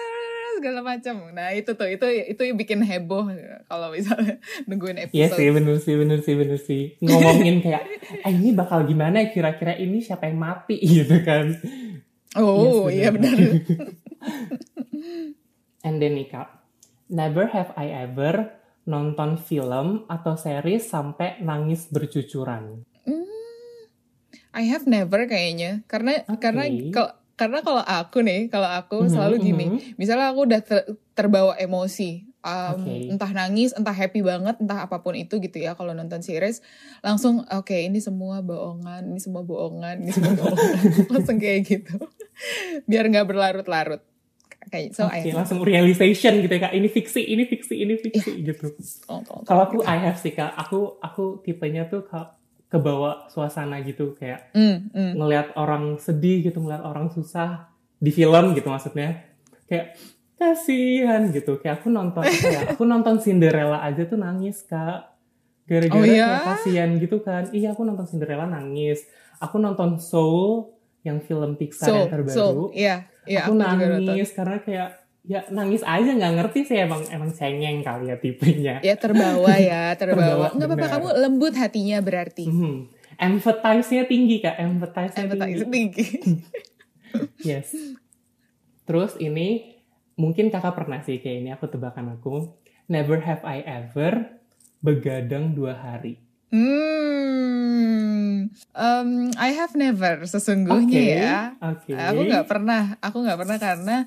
segala 0.55 0.79
macam. 0.81 1.15
Nah 1.29 1.51
itu 1.51 1.71
tuh 1.71 1.87
itu 1.87 2.03
itu 2.25 2.41
yang 2.41 2.57
bikin 2.57 2.79
heboh 2.81 3.29
kalau 3.65 3.91
misalnya 3.91 4.39
nungguin 4.67 4.97
Iya 5.05 5.29
episode. 5.29 5.37
sih, 5.37 5.47
bener 5.49 5.77
sih, 5.77 5.95
bener 5.95 6.19
sih, 6.19 6.33
bener 6.33 6.59
sih. 6.59 6.81
Ngomongin 6.99 7.59
kayak, 7.59 7.83
eh 8.19 8.33
ini 8.33 8.51
bakal 8.51 8.83
gimana 8.83 9.19
ya 9.19 9.29
kira-kira 9.29 9.75
ini 9.75 9.99
siapa 9.99 10.25
yang 10.25 10.35
mati 10.37 10.79
gitu 10.95 11.15
kan. 11.21 11.53
Oh 12.35 12.89
Yes, 12.89 12.99
iya 12.99 13.09
benar. 13.09 13.37
And 15.79 15.97
then 15.97 16.15
nih 16.15 16.27
kak, 16.27 16.47
never 17.07 17.47
have 17.47 17.71
I 17.73 17.87
ever 18.03 18.51
nonton 18.83 19.37
film 19.37 20.03
atau 20.05 20.33
series 20.33 20.85
sampai 20.85 21.39
nangis 21.39 21.87
bercucuran. 21.87 22.83
I 24.49 24.65
have 24.65 24.89
never 24.89 25.23
kayaknya. 25.23 25.85
Karena 25.85 26.25
Oke. 26.25 26.41
karena 26.41 26.63
kalau 26.89 27.11
karena 27.39 27.59
kalau 27.63 27.79
aku 27.79 28.19
nih 28.19 28.51
kalau 28.51 28.67
aku 28.67 29.07
Mhm, 29.07 29.09
selalu 29.09 29.35
gini. 29.39 29.65
mhm. 29.71 29.79
misalnya 29.95 30.33
aku 30.33 30.43
udah 30.43 30.61
ter- 30.61 30.87
terbawa 31.13 31.55
emosi. 31.55 32.27
Um, 32.39 32.81
Oke. 32.81 33.11
entah 33.11 33.31
nangis 33.31 33.75
entah 33.75 33.91
happy 33.91 34.23
banget 34.23 34.55
entah 34.57 34.87
apa 34.87 34.99
pun 34.99 35.11
itu 35.11 35.37
gitu 35.37 35.59
ya 35.59 35.75
kalau 35.75 35.91
nonton 35.91 36.19
series. 36.19 36.59
Langsung 36.99 37.45
oke 37.45 37.75
ini 37.75 37.99
semua 37.99 38.39
bohongan 38.39 39.05
ini 39.05 39.19
semua 39.19 39.43
bohongan 39.43 40.01
ini 40.01 40.11
semua 40.11 40.33
bohongan. 40.33 40.75
Langsung 41.13 41.37
kayak 41.37 41.61
gitu. 41.63 41.95
Biar 42.83 43.05
nggak 43.05 43.27
berlarut-larut 43.27 44.01
kayak 44.69 44.93
so 44.93 45.03
Oke, 45.03 45.13
I 45.13 45.21
have 45.23 45.35
langsung 45.35 45.59
realization 45.59 46.33
gitu 46.39 46.49
ya 46.49 46.61
kak. 46.61 46.73
Ini 46.73 46.87
fiksi, 46.87 47.21
ini 47.23 47.43
fiksi, 47.43 47.75
ini 47.75 47.93
fiksi 47.95 48.31
Iya. 48.35 48.45
gitu. 48.47 48.67
nonton. 49.05 49.41
Kalau 49.43 49.61
aku 49.63 49.77
I 49.83 49.97
have 49.99 50.15
sih 50.15 50.31
kak, 50.31 50.53
aku 50.53 50.97
aku 50.99 51.41
tipenya 51.41 51.85
tuh 51.85 52.01
kak 52.03 52.37
kebawa 52.67 53.25
suasana 53.27 53.81
gitu 53.81 54.13
kayak 54.13 54.53
Hmm, 54.53 54.87
hmm. 54.89 55.17
ngelihat 55.17 55.47
orang 55.55 55.97
sedih 55.97 56.41
gitu, 56.43 56.59
ngelihat 56.59 56.81
orang 56.81 57.09
susah 57.09 57.67
di 57.97 58.09
film 58.09 58.53
gitu 58.53 58.69
maksudnya. 58.69 59.25
Kayak 59.65 59.97
kasihan 60.39 61.29
gitu. 61.29 61.57
Kayak 61.57 61.81
aku 61.81 61.87
nonton 61.89 62.23
ya? 62.23 62.71
Aku 62.71 62.83
nonton 62.83 63.19
Cinderella 63.19 63.81
aja 63.81 64.05
tuh 64.05 64.15
nangis, 64.15 64.63
Kak. 64.63 65.11
Gara-gara 65.65 65.93
Oh, 65.93 66.01
iya? 66.01 66.25
kayak 66.25 66.45
kasihan 66.47 66.89
gitu 66.95 67.17
kan. 67.19 67.43
Iya, 67.51 67.73
aku 67.73 67.83
nonton 67.83 68.05
Cinderella 68.05 68.45
nangis. 68.45 69.05
Aku 69.37 69.57
nonton 69.57 69.99
Soul 69.99 70.73
yang 70.99 71.19
film 71.19 71.55
Pixar 71.55 71.87
so 71.87 71.95
yang 71.95 72.11
terbaru. 72.11 72.35
so 72.35 72.45
iya 72.75 73.07
iya 73.29 73.45
aku, 73.45 73.53
nangis 73.55 74.29
karena 74.33 74.57
kayak 74.59 74.89
ya 75.21 75.45
nangis 75.53 75.85
aja 75.85 76.09
nggak 76.09 76.33
ngerti 76.41 76.59
sih 76.65 76.77
emang 76.81 77.05
emang 77.13 77.29
cengeng 77.29 77.85
kali 77.85 78.09
ya 78.09 78.17
tipenya. 78.17 78.75
ya 78.81 78.95
terbawa 78.97 79.53
ya 79.61 79.93
Terbawa, 79.99 80.49
terbawa 80.49 80.57
nggak 80.57 80.67
apa-apa 80.73 80.87
kamu 80.97 81.09
lembut 81.21 81.53
hatinya 81.53 81.97
berarti 82.01 82.45
Hmm. 82.49 82.89
Empathize-nya 83.19 84.07
tinggi 84.07 84.39
kak, 84.39 84.55
empathize-nya 84.57 85.27
empathize 85.27 85.67
tinggi. 85.67 85.75
tinggi 85.75 86.05
Yes. 87.43 87.75
Terus 88.87 89.19
ini 89.19 89.75
mungkin 90.15 90.47
kakak 90.49 90.73
pernah 90.77 91.03
sih 91.03 91.19
kayak 91.19 91.37
ini 91.43 91.49
aku 91.51 91.67
tebakan 91.67 92.15
aku. 92.15 92.55
Never 92.89 93.21
have 93.21 93.43
I 93.45 93.61
ever 93.61 94.39
begadang 94.79 95.53
dua 95.53 95.75
hari. 95.77 96.17
Hmm, 96.49 98.49
um, 98.73 99.09
I 99.37 99.53
have 99.53 99.77
never 99.77 100.25
sesungguhnya 100.25 100.97
Oke, 100.97 101.13
ya. 101.13 101.53
Oke. 101.61 101.93
Aku 101.93 102.25
nggak 102.25 102.49
pernah, 102.49 102.97
aku 103.05 103.21
nggak 103.21 103.37
pernah 103.37 103.57
karena 103.61 103.97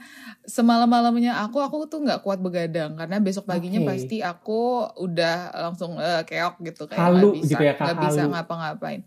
semalam-malamnya 0.42 1.38
aku 1.38 1.62
aku 1.62 1.86
tuh 1.86 2.02
nggak 2.02 2.26
kuat 2.26 2.42
begadang 2.42 2.98
karena 2.98 3.22
besok 3.22 3.46
paginya 3.46 3.78
Oke. 3.86 3.94
pasti 3.94 4.26
aku 4.26 4.90
udah 4.98 5.54
langsung 5.70 6.02
eh, 6.02 6.26
keok 6.26 6.58
gitu 6.66 6.90
kayak 6.90 7.14
Halu 7.14 7.30
nggak 7.30 7.46
bisa, 7.46 7.46
gitu 7.46 7.62
ya, 7.62 7.74
nggak 7.78 7.98
bisa 8.10 8.22
ngapa-ngapain. 8.26 9.00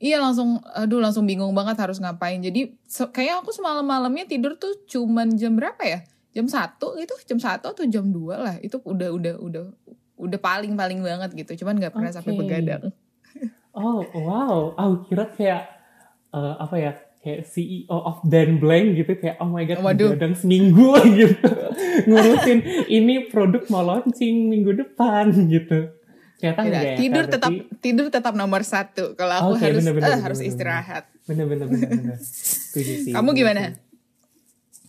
Iya 0.00 0.16
langsung, 0.16 0.64
aduh 0.72 1.04
langsung 1.04 1.28
bingung 1.28 1.52
banget 1.52 1.76
harus 1.76 2.00
ngapain. 2.00 2.40
Jadi 2.40 2.80
se- 2.88 3.12
kayak 3.12 3.44
aku 3.44 3.52
semalam-malamnya 3.52 4.24
tidur 4.24 4.56
tuh 4.56 4.72
cuman 4.88 5.36
jam 5.36 5.52
berapa 5.52 5.84
ya? 5.84 6.00
Jam 6.32 6.48
satu 6.48 6.96
gitu, 6.96 7.12
jam 7.28 7.36
satu 7.36 7.76
atau 7.76 7.84
jam 7.84 8.08
2 8.08 8.40
lah. 8.40 8.56
Itu 8.64 8.80
udah 8.80 9.12
udah 9.12 9.34
udah 9.36 9.64
udah 10.20 10.36
paling 10.36 10.72
paling 10.74 11.00
banget 11.00 11.30
gitu. 11.34 11.64
Cuman 11.64 11.76
nggak 11.76 11.90
pernah 11.90 12.10
sampai 12.10 12.32
Oke. 12.32 12.40
begadang. 12.40 12.92
Oh, 13.70 14.02
wow. 14.12 14.74
Aku 14.74 15.06
kira 15.06 15.24
kayak 15.28 15.62
eh, 16.30 16.54
apa 16.56 16.76
ya? 16.76 16.92
Kayak 17.20 17.44
CEO 17.46 17.84
of 17.92 18.24
Dan 18.24 18.56
Blank 18.56 18.96
gitu 18.96 19.12
kayak 19.14 19.36
oh 19.38 19.46
my 19.46 19.60
god 19.62 19.84
Waduh. 19.84 20.16
begadang 20.16 20.32
seminggu 20.32 20.96
gitu 21.20 21.52
ngurusin 22.06 22.58
ini 22.88 23.28
produk 23.28 23.60
mau 23.68 23.84
launching 23.84 24.48
minggu 24.48 24.72
depan 24.74 25.28
gitu 25.46 25.92
ternyata 26.40 26.56
Tidak, 26.56 26.64
enggak 26.64 26.80
ya 26.82 26.96
tidur 26.96 27.24
Kak? 27.24 27.32
tetap 27.36 27.52
Berarti- 27.52 27.76
tidur 27.78 28.06
tetap 28.08 28.32
nomor 28.32 28.64
satu. 28.64 29.12
Kalau 29.12 29.34
aku 29.36 29.52
Oke, 29.52 29.62
harus 29.62 29.84
bener, 29.84 29.92
bener, 29.92 30.00
eh, 30.00 30.10
bener, 30.10 30.24
harus 30.24 30.38
bener, 30.40 30.48
istirahat. 30.48 31.04
bener 31.22 31.44
bener 31.44 31.66
bener 31.68 31.88
bener 31.92 32.16
sih 32.24 33.12
Kamu 33.12 33.30
gimana? 33.30 33.76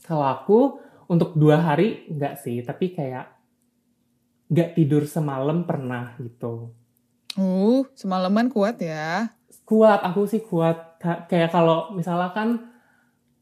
kalau 0.01 0.23
aku 0.23 0.59
untuk 1.05 1.35
dua 1.35 1.59
hari 1.59 2.07
enggak 2.07 2.39
sih 2.39 2.63
tapi 2.63 2.91
kayak 2.91 3.27
nggak 4.51 4.75
tidur 4.75 5.07
semalam 5.07 5.63
pernah 5.63 6.13
gitu. 6.19 6.75
Uh, 7.33 7.87
semalaman 7.95 8.51
kuat 8.51 8.77
ya. 8.77 9.31
kuat 9.63 10.03
aku 10.03 10.27
sih 10.27 10.43
kuat. 10.43 10.99
Ka- 10.99 11.23
kayak 11.25 11.49
kalau 11.49 11.95
misalnya 11.95 12.35
kan 12.35 12.49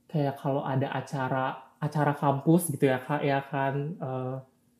kayak 0.06 0.38
kalau 0.38 0.62
ada 0.62 0.86
acara 0.90 1.58
acara 1.78 2.14
kampus 2.14 2.70
gitu 2.70 2.86
ya 2.86 3.00
kak 3.00 3.22
ya 3.22 3.42
kan 3.42 3.98
eh, 3.98 4.36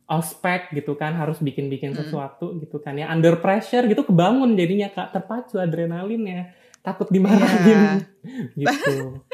ospek 0.06 0.70
gitu 0.72 0.94
kan 0.94 1.14
harus 1.14 1.40
bikin 1.40 1.66
bikin 1.68 1.94
Mm. 1.94 1.98
sesuatu 1.98 2.54
gitu 2.56 2.78
kan 2.78 2.94
ya. 2.94 3.10
Under 3.10 3.38
pressure 3.38 3.90
gitu 3.90 4.06
kebangun 4.06 4.54
jadinya 4.54 4.88
kak. 4.88 5.10
Terpacu 5.10 5.58
adrenalinnya 5.58 6.54
takut 6.80 7.10
dimarahin. 7.10 8.06
Gitu. 8.54 9.26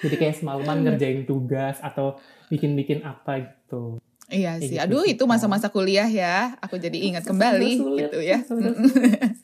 Jadi 0.00 0.14
kayak 0.16 0.36
semalaman 0.36 0.76
ngerjain 0.84 1.24
tugas 1.24 1.80
atau 1.80 2.20
bikin 2.48 2.76
bikin 2.76 3.00
apa 3.00 3.48
gitu 3.48 3.96
Iya 4.30 4.56
sih. 4.56 4.72
gitu 4.72 4.80
Aduh, 4.80 5.04
itu 5.04 5.22
masa-masa 5.24 5.68
kuliah 5.68 6.06
ya. 6.06 6.54
Aku 6.60 6.74
jadi 6.76 6.94
ingat 6.96 7.22
kembali 7.24 7.72
Sulit, 7.76 7.98
gitu 8.06 8.18
ya. 8.18 8.38
sulit. 8.40 8.72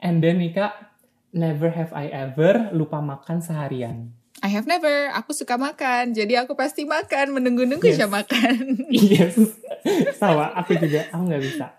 and 0.00 0.18
then 0.18 0.38
nih 0.38 0.52
kak 0.52 0.72
never 1.30 1.68
have 1.68 1.90
I 1.92 2.06
ever 2.08 2.70
lupa 2.70 2.98
makan 2.98 3.38
seharian 3.38 4.14
I 4.38 4.46
have 4.48 4.70
never. 4.70 5.10
Aku 5.18 5.34
suka 5.34 5.58
makan. 5.58 6.14
Jadi 6.14 6.38
aku 6.38 6.54
pasti 6.54 6.86
makan 6.86 7.34
menunggu-nunggu 7.34 7.90
Yes. 7.90 8.06
Makan. 8.06 8.86
Yes, 8.94 9.34
sama. 10.14 10.54
Aku 10.54 10.78
juga, 10.78 11.10
aku 11.10 11.22
nggak 11.26 11.42
bisa. 11.42 11.74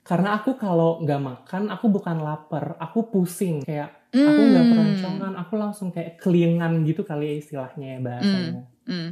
Karena 0.00 0.40
aku 0.40 0.56
kalau 0.56 1.04
nggak 1.04 1.20
makan, 1.20 1.68
aku 1.68 1.92
bukan 1.92 2.16
lapar, 2.18 2.80
aku 2.80 3.12
pusing. 3.12 3.60
Kayak 3.60 3.92
aku 4.08 4.40
nggak 4.40 4.64
Hmm. 4.64 4.72
keroncongan, 4.72 5.32
aku 5.36 5.54
langsung 5.60 5.92
kayak 5.92 6.16
kelingan 6.16 6.80
gitu 6.82 7.04
kali 7.04 7.28
ya 7.28 7.34
istilahnya 7.36 7.86
ya 7.86 7.98
bahasanya. 8.00 8.62
Hmm. 8.88 9.10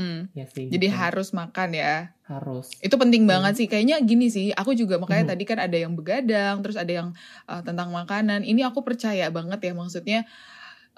Hmm. 0.00 0.32
Ya 0.32 0.48
sih. 0.48 0.72
Jadi 0.72 0.88
gitu. 0.88 0.96
harus 0.96 1.28
makan 1.36 1.76
ya. 1.76 2.16
harus. 2.30 2.70
Itu 2.78 2.94
penting 2.94 3.26
Hmm. 3.26 3.32
banget 3.36 3.58
sih. 3.58 3.66
Kayaknya 3.66 3.98
gini 4.06 4.30
sih, 4.30 4.54
aku 4.54 4.72
juga 4.72 4.96
makanya 4.96 5.28
Hmm. 5.28 5.32
tadi 5.34 5.44
kan 5.44 5.58
ada 5.58 5.74
yang 5.74 5.92
begadang, 5.98 6.62
terus 6.62 6.78
ada 6.78 6.88
yang 6.88 7.08
uh, 7.50 7.58
tentang 7.60 7.90
makanan. 7.90 8.46
Ini 8.46 8.70
aku 8.70 8.86
percaya 8.86 9.26
banget 9.34 9.58
ya 9.66 9.72
maksudnya 9.74 10.24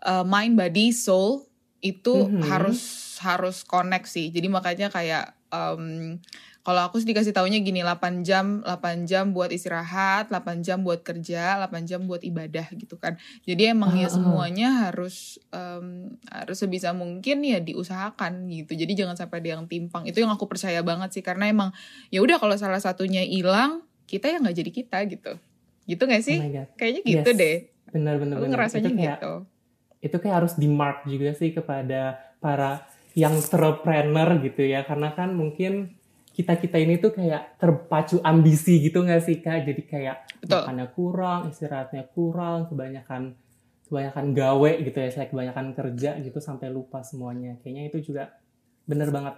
uh, 0.04 0.22
mind 0.22 0.54
body 0.54 0.92
soul 0.92 1.48
itu 1.80 2.28
Mhm. 2.30 2.46
harus 2.46 2.80
harus 3.18 3.64
connect 3.64 4.06
sih. 4.12 4.28
Jadi 4.28 4.46
makanya 4.52 4.92
kayak 4.92 5.32
um, 5.48 6.20
kalau 6.62 6.86
aku 6.86 7.02
sih 7.02 7.10
dikasih 7.10 7.34
taunya 7.34 7.58
gini 7.58 7.82
8 7.82 8.22
jam 8.22 8.62
8 8.62 9.02
jam 9.02 9.34
buat 9.34 9.50
istirahat, 9.50 10.30
8 10.30 10.62
jam 10.62 10.86
buat 10.86 11.02
kerja, 11.02 11.58
8 11.58 11.82
jam 11.84 12.06
buat 12.06 12.22
ibadah 12.22 12.70
gitu 12.78 12.94
kan. 12.96 13.18
Jadi 13.42 13.74
emang 13.74 13.98
ya 13.98 14.06
Ah, 14.06 14.10
ah. 14.10 14.14
semuanya 14.14 14.68
harus 14.86 15.42
um, 15.50 16.14
harus 16.30 16.62
sebisa 16.62 16.94
mungkin 16.94 17.42
ya 17.42 17.58
diusahakan 17.58 18.46
gitu. 18.46 18.78
Jadi 18.78 18.94
jangan 18.94 19.18
sampai 19.18 19.42
ada 19.42 19.58
yang 19.58 19.66
timpang. 19.66 20.06
Itu 20.06 20.22
yang 20.22 20.30
aku 20.30 20.46
percaya 20.46 20.78
banget 20.86 21.10
sih 21.10 21.22
karena 21.26 21.50
emang 21.50 21.74
ya 22.14 22.22
udah 22.22 22.38
kalau 22.38 22.54
salah 22.54 22.78
satunya 22.78 23.26
hilang, 23.26 23.82
kita 24.06 24.30
yang 24.30 24.46
nggak 24.46 24.56
jadi 24.62 24.70
kita 24.70 24.98
gitu. 25.10 25.32
Gitu 25.82 25.98
gak 25.98 26.22
sih? 26.22 26.38
Oh. 26.38 26.66
Kayaknya 26.78 27.02
gitu 27.02 27.30
Yes. 27.34 27.38
deh. 27.42 27.56
Benar 27.90 28.14
benar 28.22 28.34
Aku 28.38 28.46
benar. 28.46 28.54
ngerasanya 28.54 28.86
itu 28.86 28.96
kayak, 29.02 29.18
gitu. 29.18 29.32
Itu 29.98 30.16
kayak 30.22 30.36
harus 30.38 30.54
di 30.54 30.68
mark 30.70 31.02
juga 31.10 31.34
sih 31.34 31.50
kepada 31.50 32.22
para 32.38 32.86
yang 33.18 33.34
entrepreneur 33.34 34.30
gitu 34.38 34.62
ya. 34.62 34.86
Karena 34.86 35.10
kan 35.10 35.34
mungkin 35.34 35.98
kita-kita 36.32 36.80
ini 36.80 36.96
tuh 36.96 37.12
kayak 37.12 37.60
terpacu 37.60 38.18
ambisi 38.24 38.80
gitu 38.80 39.04
nggak 39.04 39.22
sih 39.22 39.38
kak? 39.38 39.68
Jadi 39.68 39.82
kayak 39.84 40.16
Betul. 40.40 40.64
makannya 40.64 40.86
kurang, 40.96 41.40
istirahatnya 41.52 42.04
kurang, 42.10 42.72
kebanyakan 42.72 43.36
kebanyakan 43.86 44.26
gawe 44.32 44.72
gitu 44.80 44.96
ya, 44.96 45.10
saya 45.12 45.28
kebanyakan 45.28 45.76
kerja 45.76 46.16
gitu 46.18 46.40
sampai 46.40 46.72
lupa 46.72 47.04
semuanya. 47.04 47.60
Kayaknya 47.60 47.82
itu 47.92 47.98
juga 48.12 48.32
bener 48.88 49.12
banget. 49.12 49.36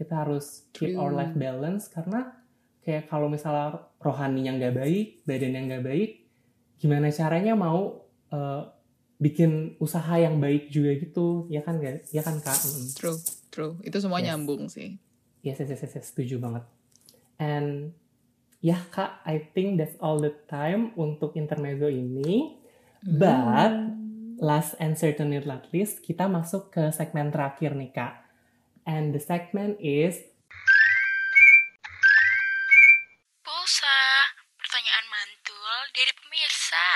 Kita 0.00 0.24
harus 0.24 0.64
keep 0.72 0.96
our 0.96 1.12
life 1.12 1.36
balance 1.36 1.92
karena 1.92 2.32
kayak 2.80 3.12
kalau 3.12 3.28
misalnya 3.28 3.92
rohaninya 4.00 4.56
nggak 4.56 4.74
baik, 4.80 5.06
badannya 5.28 5.60
nggak 5.68 5.84
baik, 5.84 6.10
gimana 6.80 7.12
caranya 7.12 7.52
mau 7.52 8.08
eh, 8.32 8.62
bikin 9.20 9.76
usaha 9.76 10.16
yang 10.16 10.40
baik 10.40 10.72
juga 10.72 10.96
gitu, 10.96 11.44
ya 11.52 11.60
kan? 11.60 11.76
Ya 12.08 12.22
kan 12.24 12.40
kak? 12.40 12.56
Mm. 12.56 12.88
True, 12.96 13.18
true. 13.52 13.72
Itu 13.84 14.00
semua 14.00 14.24
Yes. 14.24 14.32
nyambung 14.32 14.72
sih. 14.72 14.96
Yes, 15.40 15.56
yes, 15.56 15.72
yes, 15.72 15.80
yes, 15.88 15.96
yes, 15.96 16.06
setuju 16.12 16.36
banget. 16.36 16.64
And 17.40 17.96
ya 18.60 18.76
kak, 18.92 19.24
I 19.24 19.40
think 19.56 19.80
that's 19.80 19.96
all 19.96 20.20
the 20.20 20.36
time 20.52 20.92
untuk 21.00 21.32
intermezzo 21.32 21.88
ini. 21.88 22.60
But 23.00 23.72
last 24.36 24.76
and 24.76 25.00
certainly 25.00 25.40
not 25.40 25.72
least, 25.72 26.04
kita 26.04 26.28
masuk 26.28 26.68
ke 26.68 26.92
segmen 26.92 27.32
terakhir 27.32 27.72
nih 27.72 27.88
kak. 27.88 28.28
And 28.84 29.16
the 29.16 29.22
segment 29.24 29.80
is 29.80 30.20
Pulsa, 33.40 34.00
pertanyaan 34.60 35.06
mantul 35.08 35.76
dari 35.96 36.12
pemirsa. 36.12 36.88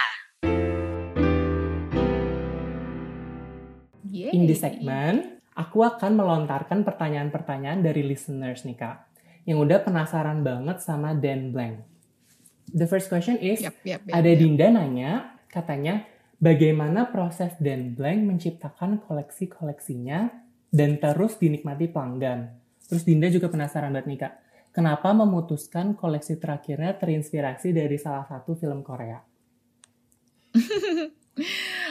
Yeay. 4.15 4.31
in 4.37 4.47
this 4.47 4.63
segment, 4.63 5.34
aku 5.55 5.87
akan 5.87 6.19
melontarkan 6.19 6.83
pertanyaan-pertanyaan 6.83 7.81
dari 7.81 8.03
listeners 8.03 8.67
nih 8.67 8.77
kak. 8.79 8.97
Yang 9.47 9.59
udah 9.71 9.79
penasaran 9.87 10.41
banget 10.43 10.83
sama 10.83 11.15
Dan 11.15 11.55
Blank. 11.55 11.85
The 12.75 12.89
first 12.91 13.07
question 13.13 13.39
is, 13.39 13.63
Yap, 13.63 13.77
yap, 13.87 14.03
yap, 14.03 14.15
Ada 14.15 14.31
yap. 14.35 14.39
Dinda 14.41 14.67
nanya, 14.73 15.13
katanya, 15.47 16.03
bagaimana 16.41 17.13
proses 17.13 17.55
Dan 17.61 17.95
Blank 17.95 18.21
menciptakan 18.25 19.05
koleksi-koleksinya 19.05 20.33
dan 20.75 20.99
terus 20.99 21.39
dinikmati 21.39 21.87
pelanggan? 21.93 22.51
Terus 22.89 23.05
Dinda 23.05 23.29
juga 23.31 23.53
penasaran 23.53 23.95
banget 23.95 24.07
nih 24.11 24.19
kak, 24.27 24.35
kenapa 24.75 25.13
memutuskan 25.13 25.95
koleksi 25.95 26.41
terakhirnya 26.41 26.97
terinspirasi 26.97 27.71
dari 27.77 28.01
salah 28.01 28.25
satu 28.27 28.57
film 28.57 28.81
Korea? 28.81 29.21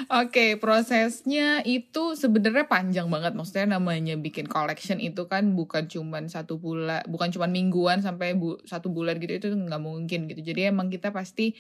Oke, 0.07 0.55
prosesnya 0.55 1.59
itu 1.67 2.15
sebenarnya 2.15 2.63
panjang 2.63 3.11
banget. 3.11 3.35
Maksudnya 3.35 3.75
namanya 3.75 4.15
bikin 4.15 4.47
collection 4.47 5.03
itu 5.03 5.27
kan 5.27 5.51
bukan 5.51 5.91
cuman 5.91 6.31
satu 6.31 6.55
bulan, 6.55 7.03
bukan 7.11 7.27
cuman 7.27 7.51
mingguan 7.51 7.99
sampai 7.99 8.39
bu, 8.39 8.55
satu 8.63 8.87
bulan 8.87 9.19
gitu 9.19 9.43
itu 9.43 9.47
nggak 9.51 9.83
mungkin 9.83 10.31
gitu. 10.31 10.39
Jadi 10.39 10.71
emang 10.71 10.87
kita 10.87 11.11
pasti 11.11 11.51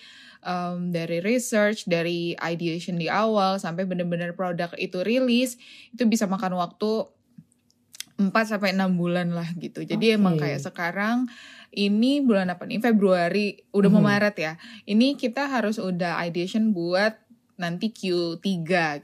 um, 0.47 0.95
dari 0.95 1.19
research, 1.19 1.83
dari 1.83 2.39
ideation 2.39 2.95
di 2.95 3.11
awal 3.11 3.59
sampai 3.59 3.83
bener-bener 3.83 4.31
produk 4.31 4.71
itu 4.79 5.03
rilis 5.03 5.59
itu 5.91 6.07
bisa 6.07 6.23
makan 6.23 6.55
waktu 6.55 7.11
4 8.13 8.45
sampai 8.45 8.77
6 8.77 8.95
bulan 8.95 9.33
lah 9.33 9.49
gitu. 9.57 9.81
Jadi 9.83 10.13
Oke. 10.13 10.17
emang 10.21 10.35
kayak 10.37 10.61
sekarang 10.61 11.25
ini 11.73 12.21
bulan 12.21 12.53
apa 12.53 12.69
nih? 12.69 12.77
Februari, 12.77 13.57
udah 13.73 13.89
mau 13.89 14.05
Mhm. 14.05 14.09
Maret 14.13 14.35
ya. 14.37 14.53
Ini 14.85 15.17
kita 15.17 15.49
harus 15.49 15.81
udah 15.81 16.21
ideation 16.21 16.69
buat 16.71 17.17
nanti 17.53 17.93
Q3 17.93 18.41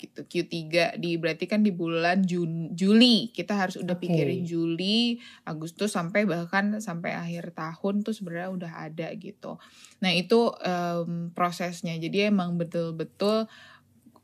gitu. 0.01 0.25
Q3 0.25 0.97
di 0.97 1.21
berarti 1.21 1.45
kan 1.45 1.61
di 1.61 1.69
bulan 1.69 2.25
Jun, 2.25 2.73
Juli. 2.73 3.29
Kita 3.29 3.53
harus 3.53 3.77
udah 3.77 3.93
Oke. 3.93 4.09
pikirin 4.09 4.41
Juli, 4.45 5.21
Agustus 5.45 5.93
sampai 5.93 6.25
bahkan 6.25 6.81
sampai 6.81 7.13
akhir 7.13 7.53
tahun 7.53 8.01
tuh 8.01 8.13
sebenarnya 8.17 8.49
udah 8.49 8.71
ada 8.89 9.07
gitu. 9.13 9.61
Nah, 10.01 10.11
itu 10.11 10.49
em, 10.65 11.29
prosesnya. 11.33 11.93
Jadi 12.01 12.29
emang 12.33 12.57
betul-betul 12.57 13.45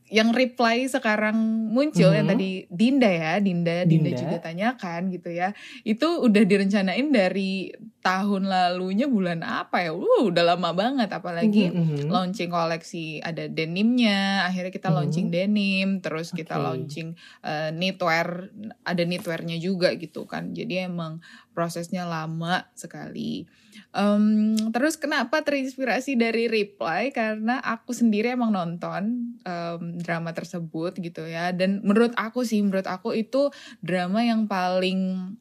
yang 0.06 0.38
reply 0.38 0.86
sekarang 0.86 1.34
muncul 1.74 2.14
yang 2.14 2.30
Mhm. 2.30 2.34
tadi 2.38 2.50
Dinda 2.70 3.10
ya, 3.10 3.34
Dinda, 3.42 3.90
Dinda 3.90 4.14
Dinda. 4.14 4.22
juga 4.22 4.38
tanyakan 4.38 5.10
gitu 5.10 5.34
ya. 5.34 5.50
Itu 5.82 6.22
udah 6.22 6.44
direncanain 6.46 7.10
dari 7.10 7.74
tahun 8.06 8.46
lalunya 8.46 9.10
bulan 9.10 9.42
apa 9.42 9.82
ya? 9.82 9.92
Uh, 9.98 10.30
udah 10.30 10.54
lama 10.54 10.70
banget 10.78 11.10
apalagi 11.10 11.74
Mhm, 11.74 12.06
mhm. 12.06 12.10
launching 12.14 12.54
koleksi 12.54 13.18
ada 13.26 13.50
denimnya, 13.50 14.46
akhirnya 14.46 14.70
kita 14.70 14.94
Mhm. 14.94 14.98
launching 15.02 15.28
denim, 15.34 15.90
terus 16.06 16.30
kita 16.30 16.62
Oke. 16.62 16.66
launching 16.70 17.18
eh, 17.42 17.74
knitwear, 17.74 18.54
ada 18.86 19.02
knitwearnya 19.02 19.58
juga 19.58 19.90
gitu 19.98 20.30
kan. 20.30 20.54
Jadi 20.54 20.86
emang 20.86 21.18
prosesnya 21.58 22.06
lama 22.06 22.70
sekali. 22.78 23.50
Em, 23.90 24.54
terus 24.70 25.02
kenapa 25.02 25.42
terinspirasi 25.42 26.14
dari 26.14 26.46
Reply? 26.46 27.10
Karena 27.10 27.58
aku 27.58 27.90
sendiri 27.90 28.38
emang 28.38 28.54
nonton 28.54 29.34
em, 29.42 29.82
drama 29.98 30.30
tersebut 30.30 30.94
gitu 31.02 31.26
ya. 31.26 31.50
Dan 31.58 31.82
menurut 31.82 32.14
aku 32.14 32.46
sih, 32.46 32.62
menurut 32.62 32.86
aku 32.86 33.18
itu 33.18 33.50
drama 33.82 34.22
yang 34.22 34.46
paling 34.46 35.34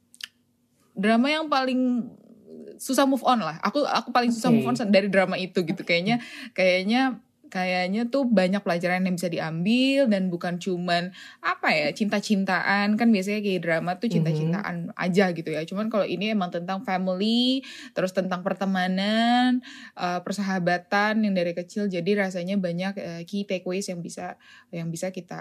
drama 0.94 1.26
yang 1.26 1.50
paling 1.50 2.08
susah 2.78 3.04
move 3.04 3.22
on 3.22 3.40
lah. 3.40 3.56
Aku 3.62 3.84
aku 3.84 4.10
paling 4.10 4.32
susah 4.32 4.50
Oke. 4.50 4.60
move 4.60 4.68
on 4.68 4.76
dari 4.90 5.08
drama 5.08 5.36
itu 5.36 5.62
gitu. 5.64 5.82
Kayaknya 5.84 6.22
kayaknya 6.52 7.24
kayaknya 7.54 8.10
tuh 8.10 8.26
banyak 8.26 8.66
pelajaran 8.66 9.06
yang 9.06 9.14
bisa 9.14 9.30
diambil 9.30 10.10
dan 10.10 10.26
bukan 10.26 10.58
cuman 10.58 11.14
apa 11.38 11.70
ya 11.70 11.94
cinta-cintaan 11.94 12.98
kan 12.98 13.08
biasanya 13.14 13.46
kayak 13.46 13.62
drama 13.62 13.94
tuh 13.94 14.10
cinta-cintaan 14.10 14.90
aja 14.98 15.30
gitu 15.30 15.54
ya 15.54 15.62
cuman 15.62 15.86
kalau 15.86 16.02
ini 16.02 16.34
emang 16.34 16.50
tentang 16.50 16.82
family 16.82 17.62
terus 17.94 18.10
tentang 18.10 18.42
pertemanan 18.42 19.62
eh, 19.94 20.20
persahabatan 20.26 21.22
yang 21.22 21.34
dari 21.38 21.54
kecil 21.54 21.86
jadi 21.86 22.26
rasanya 22.26 22.58
banyak 22.58 22.94
eh, 22.98 23.22
key 23.22 23.46
takeaways 23.46 23.86
yang 23.86 24.02
bisa 24.02 24.34
yang 24.74 24.90
bisa 24.90 25.14
kita 25.14 25.38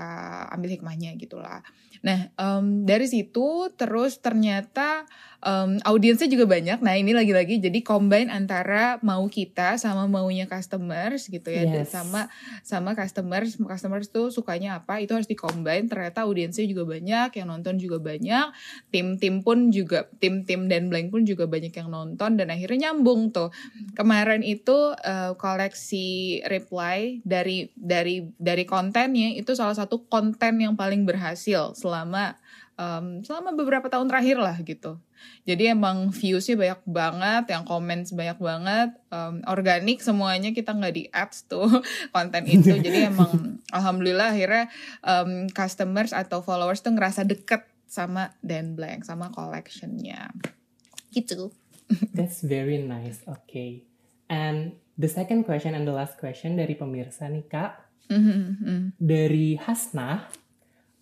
ambil 0.53 0.69
hikmahnya 0.69 1.17
gitulah 1.17 1.65
nah 2.05 2.29
em, 2.37 2.85
dari 2.85 3.09
situ 3.09 3.73
terus 3.73 4.21
ternyata 4.21 5.09
em, 5.43 5.77
audiensnya 5.83 6.31
juga 6.31 6.47
banyak. 6.47 6.79
Nah 6.79 6.95
ini 6.95 7.11
lagi-lagi 7.11 7.59
jadi 7.59 7.79
combine 7.83 8.31
antara 8.31 8.97
mau 9.03 9.27
kita 9.27 9.75
sama 9.77 10.07
maunya 10.07 10.47
customers 10.47 11.27
gitu 11.27 11.51
ya. 11.51 11.67
Dan 11.67 11.83
Yes. 11.85 11.91
sama 11.91 12.31
sama 12.63 12.95
customers. 12.95 13.59
Customers 13.59 14.07
tuh 14.09 14.31
sukanya 14.31 14.79
apa? 14.81 15.03
Itu 15.03 15.13
harus 15.19 15.27
dicombine. 15.27 15.91
Ternyata 15.91 16.23
audiensnya 16.23 16.63
juga 16.63 16.87
banyak 16.87 17.35
yang 17.35 17.47
nonton 17.51 17.75
juga 17.77 17.99
banyak. 17.99 18.55
Tim-tim 18.89 19.43
pun 19.43 19.69
juga 19.69 20.07
tim-tim 20.17 20.71
dan 20.71 20.87
blank 20.87 21.11
pun 21.11 21.27
juga 21.27 21.45
banyak 21.45 21.75
yang 21.75 21.91
nonton 21.91 22.39
dan 22.39 22.47
akhirnya 22.49 22.89
nyambung 22.89 23.29
tuh. 23.35 23.51
Kemarin 23.93 24.41
itu 24.41 24.95
eh, 25.03 25.35
koleksi 25.35 26.41
reply 26.47 27.19
dari 27.27 27.69
dari 27.75 28.23
dari 28.39 28.63
kontennya 28.63 29.35
itu 29.35 29.53
salah 29.53 29.75
satu 29.75 30.07
konten 30.07 30.63
yang 30.63 30.79
paling 30.79 31.03
berhasil 31.03 31.75
selama 31.75 32.39
em, 32.79 33.21
selama 33.21 33.53
beberapa 33.53 33.87
tahun 33.89 34.09
terakhir 34.09 34.37
lah 34.41 34.57
gitu 34.61 34.99
jadi 35.45 35.77
emang 35.77 36.11
viewsnya 36.11 36.57
banyak 36.59 36.81
banget 36.83 37.43
yang 37.53 37.63
comments 37.63 38.11
banyak 38.11 38.39
banget 38.39 38.89
em, 39.09 39.41
organik 39.45 39.99
semuanya 40.01 40.51
kita 40.51 40.73
nggak 40.73 40.95
di 40.95 41.03
ads 41.13 41.45
tuh 41.47 41.69
konten 42.15 42.43
itu 42.49 42.73
jadi 42.85 43.13
emang 43.13 43.61
alhamdulillah 43.69 44.33
akhirnya 44.33 44.69
em, 45.05 45.49
customers 45.53 46.11
atau 46.11 46.41
followers 46.41 46.81
tuh 46.81 46.93
ngerasa 46.93 47.25
deket 47.25 47.65
sama 47.85 48.33
Dan 48.41 48.73
Blank 48.73 49.05
sama 49.05 49.29
collectionnya 49.29 50.33
gitu 51.13 51.53
That's 52.17 52.41
very 52.41 52.79
nice. 52.81 53.21
Okay. 53.27 53.83
And 54.29 54.79
the 54.97 55.11
second 55.11 55.43
question 55.45 55.75
and 55.75 55.85
the 55.85 55.93
last 55.93 56.17
question 56.17 56.57
dari 56.57 56.73
pemirsa 56.73 57.29
nih 57.29 57.45
kak, 57.45 57.73
Mhm, 58.11 58.99
dari 58.99 59.55
Hasnah. 59.55 60.27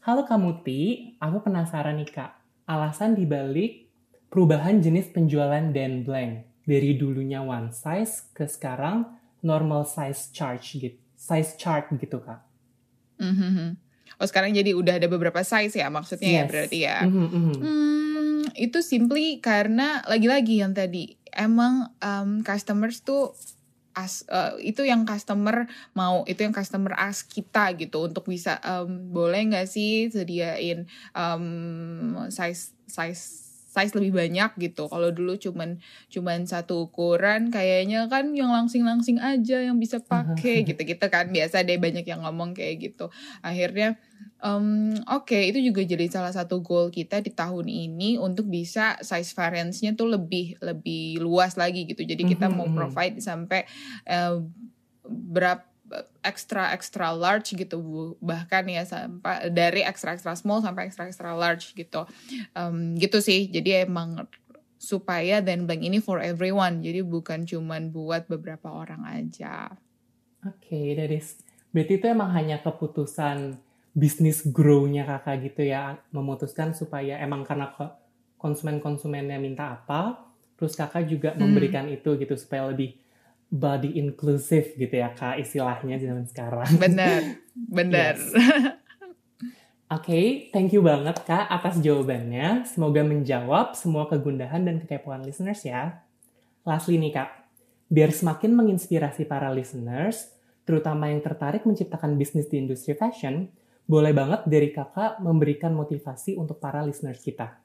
Halo 0.02 0.26
Kamuti, 0.26 1.14
aku 1.22 1.46
penasaran 1.46 2.02
nih 2.02 2.10
kak, 2.10 2.32
alasan 2.66 3.14
dibalik 3.14 3.86
perubahan 4.34 4.82
jenis 4.82 5.14
penjualan 5.14 5.62
Dan 5.70 6.02
Blank 6.02 6.66
dari 6.66 6.98
dulunya 6.98 7.42
one 7.42 7.70
size 7.70 8.34
ke 8.34 8.50
sekarang 8.50 9.06
normal 9.46 9.86
size 9.86 10.34
charge 10.34 10.78
gitu, 10.78 10.98
size 11.14 11.54
chart 11.58 11.90
gitu 11.94 12.18
kak. 12.18 12.42
mhm. 13.22 13.78
oh 14.18 14.26
sekarang 14.26 14.54
jadi 14.54 14.74
udah 14.74 14.98
ada 14.98 15.06
beberapa 15.06 15.42
size 15.42 15.78
ya 15.78 15.90
maksudnya 15.90 16.30
ya 16.30 16.38
Yes. 16.42 16.50
berarti 16.50 16.78
ya 16.82 16.98
Mhm, 17.06 17.28
mhm. 17.30 17.54
Hmm, 17.62 18.42
itu 18.58 18.80
simply 18.82 19.38
karena 19.38 20.02
lagi-lagi 20.06 20.62
yang 20.62 20.74
tadi 20.74 21.14
emang 21.30 21.94
um, 22.02 22.42
customers 22.42 23.02
tuh 23.02 23.38
as 23.96 24.24
eh, 24.28 24.72
itu 24.72 24.84
yang 24.88 25.04
customer 25.04 25.68
mau 25.94 26.24
itu 26.28 26.42
yang 26.44 26.56
customer 26.56 26.96
ask 26.96 27.28
kita 27.28 27.76
gitu 27.76 28.08
untuk 28.08 28.28
bisa 28.28 28.58
um, 28.64 29.12
boleh 29.12 29.52
nggak 29.52 29.68
sih 29.68 30.08
sediain 30.08 30.88
um, 31.12 32.28
size 32.32 32.76
size 32.88 33.52
size 33.72 33.96
lebih 33.96 34.12
banyak 34.20 34.52
gitu. 34.60 34.92
Kalau 34.92 35.16
dulu 35.16 35.40
cuman 35.40 35.80
cuman 36.12 36.44
satu 36.44 36.92
ukuran 36.92 37.56
kayaknya 37.56 38.12
kan 38.12 38.36
yang 38.36 38.52
langsing-langsing 38.52 39.24
aja 39.24 39.64
yang 39.64 39.80
bisa 39.80 40.04
pakai 40.04 40.68
gitu-gitu 40.68 41.08
kan. 41.08 41.32
Biasa 41.32 41.64
deh 41.64 41.80
banyak 41.80 42.04
yang 42.04 42.28
ngomong 42.28 42.52
kayak 42.52 42.92
gitu. 42.92 43.08
Akhirnya 43.40 43.96
Um, 44.42 44.98
Oke, 45.06 45.38
itu 45.54 45.62
juga 45.62 45.86
jadi 45.86 46.10
salah 46.10 46.34
satu 46.34 46.66
goal 46.66 46.90
kita 46.90 47.22
di 47.22 47.30
tahun 47.30 47.70
ini 47.70 48.18
untuk 48.18 48.50
bisa 48.50 48.98
size 49.06 49.38
variance-nya 49.38 49.94
tuh 49.94 50.10
lebih 50.10 50.58
lebih 50.58 51.22
luas 51.22 51.54
lagi 51.56 51.86
gitu. 51.86 52.02
Jadi 52.02 52.26
kita 52.26 52.50
Mhm, 52.50 52.56
mau 52.58 52.66
mhm. 52.66 52.76
provide 52.76 53.18
sampai 53.22 53.70
eh, 54.04 54.36
berapa 55.06 55.66
extra 56.24 56.72
extra 56.72 57.12
large 57.12 57.52
gitu 57.52 57.76
Bu. 57.84 58.16
bahkan 58.24 58.64
ya 58.64 58.88
sampai 58.88 59.52
dari 59.52 59.84
extra 59.84 60.16
extra 60.16 60.34
small 60.40 60.64
sampai 60.64 60.88
extra 60.88 61.04
extra 61.04 61.36
large 61.36 61.76
gitu 61.76 62.08
Em, 62.56 62.96
gitu 62.96 63.20
sih 63.20 63.52
jadi 63.52 63.84
emang 63.84 64.24
supaya 64.80 65.44
dan 65.44 65.68
blank 65.68 65.84
ini 65.84 66.00
for 66.00 66.24
everyone 66.24 66.80
jadi 66.80 67.04
bukan 67.04 67.44
cuman 67.44 67.92
buat 67.92 68.24
beberapa 68.32 68.72
orang 68.72 69.04
aja 69.04 69.76
Oke, 70.42 70.96
dari 70.98 71.20
berarti 71.70 71.94
itu 72.02 72.06
emang 72.10 72.32
hanya 72.34 72.58
keputusan 72.64 73.60
bisnis 73.92 74.48
grow-nya 74.48 75.04
kakak 75.04 75.52
gitu 75.52 75.68
ya, 75.68 76.00
memutuskan 76.16 76.72
supaya 76.72 77.20
emang 77.20 77.44
karena 77.44 77.72
ko- 77.76 77.92
konsumen-konsumennya 78.40 79.38
minta 79.38 79.76
apa, 79.76 80.32
terus 80.56 80.74
kakak 80.74 81.06
juga 81.06 81.36
Hmm. 81.36 81.46
memberikan 81.46 81.86
itu 81.92 82.16
gitu 82.16 82.34
supaya 82.40 82.72
lebih 82.72 82.96
body 83.52 84.00
inclusive 84.00 84.80
gitu 84.80 84.96
ya 84.96 85.12
kak 85.12 85.36
istilahnya 85.38 86.00
zaman 86.00 86.24
sekarang. 86.24 86.72
benar 86.80 87.20
benar 87.78 88.16
Oke, 89.92 90.48
thank 90.56 90.72
you 90.72 90.80
banget 90.80 91.20
kak 91.28 91.52
atas 91.52 91.76
jawabannya. 91.84 92.64
Semoga 92.64 93.04
menjawab 93.04 93.76
semua 93.76 94.08
kegundahan 94.08 94.64
dan 94.64 94.80
kekepoan 94.80 95.28
listeners 95.28 95.68
ya. 95.68 96.00
Lastly 96.64 96.96
nih 96.96 97.12
kak, 97.12 97.30
biar 97.92 98.16
semakin 98.16 98.56
menginspirasi 98.56 99.28
para 99.28 99.52
listeners, 99.52 100.32
terutama 100.64 101.12
yang 101.12 101.20
tertarik 101.20 101.68
menciptakan 101.68 102.16
bisnis 102.16 102.48
di 102.48 102.64
industri 102.64 102.96
fashion, 102.96 103.52
boleh 103.86 104.14
banget 104.16 104.42
dari 104.48 104.70
kakak 104.72 105.20
memberikan 105.20 105.76
motivasi 105.76 106.38
untuk 106.40 106.58
para 106.62 106.82
listeners 106.86 107.20
kita. 107.20 107.62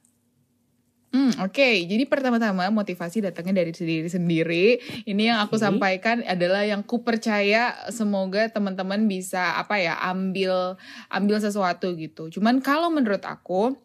Hmm, 1.17 1.33
oke. 1.49 1.69
Jadi 1.89 2.05
pertama-tama 2.05 2.69
motivasi 2.69 3.25
datangnya 3.25 3.65
dari 3.65 3.73
diri 3.73 4.11
sendiri. 4.11 4.67
Ini 5.09 5.33
yang 5.33 5.39
aku 5.41 5.57
Oke. 5.57 5.65
sampaikan 5.65 6.21
adalah 6.27 6.67
yang 6.67 6.85
ku 6.85 7.01
percaya 7.01 7.73
semoga 7.89 8.53
teman-teman 8.53 9.07
bisa 9.09 9.57
apa 9.57 9.81
ya 9.81 9.97
ambil 10.03 10.77
ambil 11.09 11.41
sesuatu 11.41 11.97
gitu. 11.97 12.29
Cuman 12.29 12.61
kalau 12.61 12.93
menurut 12.93 13.25
aku 13.25 13.79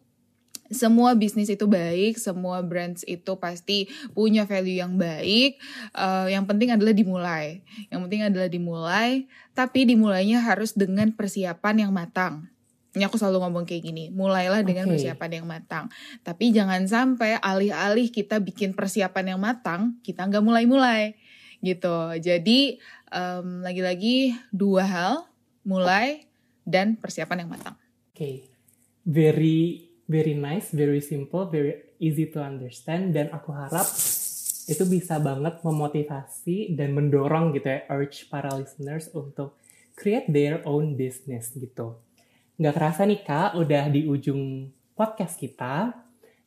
semua 0.72 1.14
bisnis 1.14 1.52
itu 1.52 1.68
baik, 1.68 2.16
semua 2.18 2.64
brands 2.64 3.04
itu 3.04 3.36
pasti 3.36 3.86
punya 4.16 4.48
value 4.48 4.80
yang 4.80 4.96
baik. 4.96 5.60
Eh, 5.92 6.26
yang 6.32 6.48
penting 6.48 6.72
adalah 6.72 6.96
dimulai. 6.96 7.60
Yang 7.92 8.00
penting 8.08 8.22
adalah 8.26 8.48
dimulai, 8.48 9.10
tapi 9.52 9.84
dimulainya 9.84 10.40
harus 10.40 10.72
dengan 10.72 11.12
persiapan 11.12 11.88
yang 11.88 11.92
matang. 11.92 12.48
Ini 12.92 13.08
aku 13.08 13.16
selalu 13.16 13.48
ngomong 13.48 13.64
kayak 13.64 13.88
gini, 13.88 14.04
mulailah 14.12 14.60
dengan 14.60 14.84
persiapan 14.84 15.40
yang 15.40 15.46
matang. 15.48 15.88
Tapi 16.20 16.52
jangan 16.52 16.84
sampai 16.84 17.40
alih-alih 17.40 18.12
kita 18.12 18.36
bikin 18.36 18.76
persiapan 18.76 19.32
yang 19.32 19.40
matang, 19.40 19.96
kita 20.04 20.28
nggak 20.28 20.44
mulai-mulai 20.44 21.16
gitu. 21.64 22.12
Jadi 22.20 22.76
em, 23.08 23.64
lagi-lagi 23.64 24.36
dua 24.52 24.84
hal, 24.84 25.12
mulai 25.64 26.28
dan 26.68 26.98
persiapan 27.00 27.46
yang 27.46 27.50
matang. 27.56 27.80
Oke, 28.12 28.44
very 29.08 29.91
very 30.12 30.36
nice, 30.36 30.68
very 30.76 31.00
simple, 31.00 31.48
very 31.48 31.96
easy 31.96 32.28
to 32.28 32.44
understand 32.44 33.16
dan 33.16 33.32
aku 33.32 33.56
harap 33.56 33.88
itu 34.68 34.84
bisa 34.86 35.16
banget 35.18 35.64
memotivasi 35.64 36.76
dan 36.76 36.92
mendorong 36.92 37.56
gitu 37.56 37.66
ya 37.66 37.80
urge 37.88 38.28
para 38.28 38.52
listeners 38.52 39.08
untuk 39.16 39.56
create 39.96 40.28
their 40.28 40.60
own 40.68 40.94
business 40.94 41.50
gitu. 41.56 41.96
Nggak 42.60 42.74
kerasa 42.76 43.02
nih 43.08 43.20
kak, 43.24 43.58
udah 43.58 43.88
di 43.88 44.04
ujung 44.06 44.70
podcast 44.92 45.40
kita. 45.40 45.96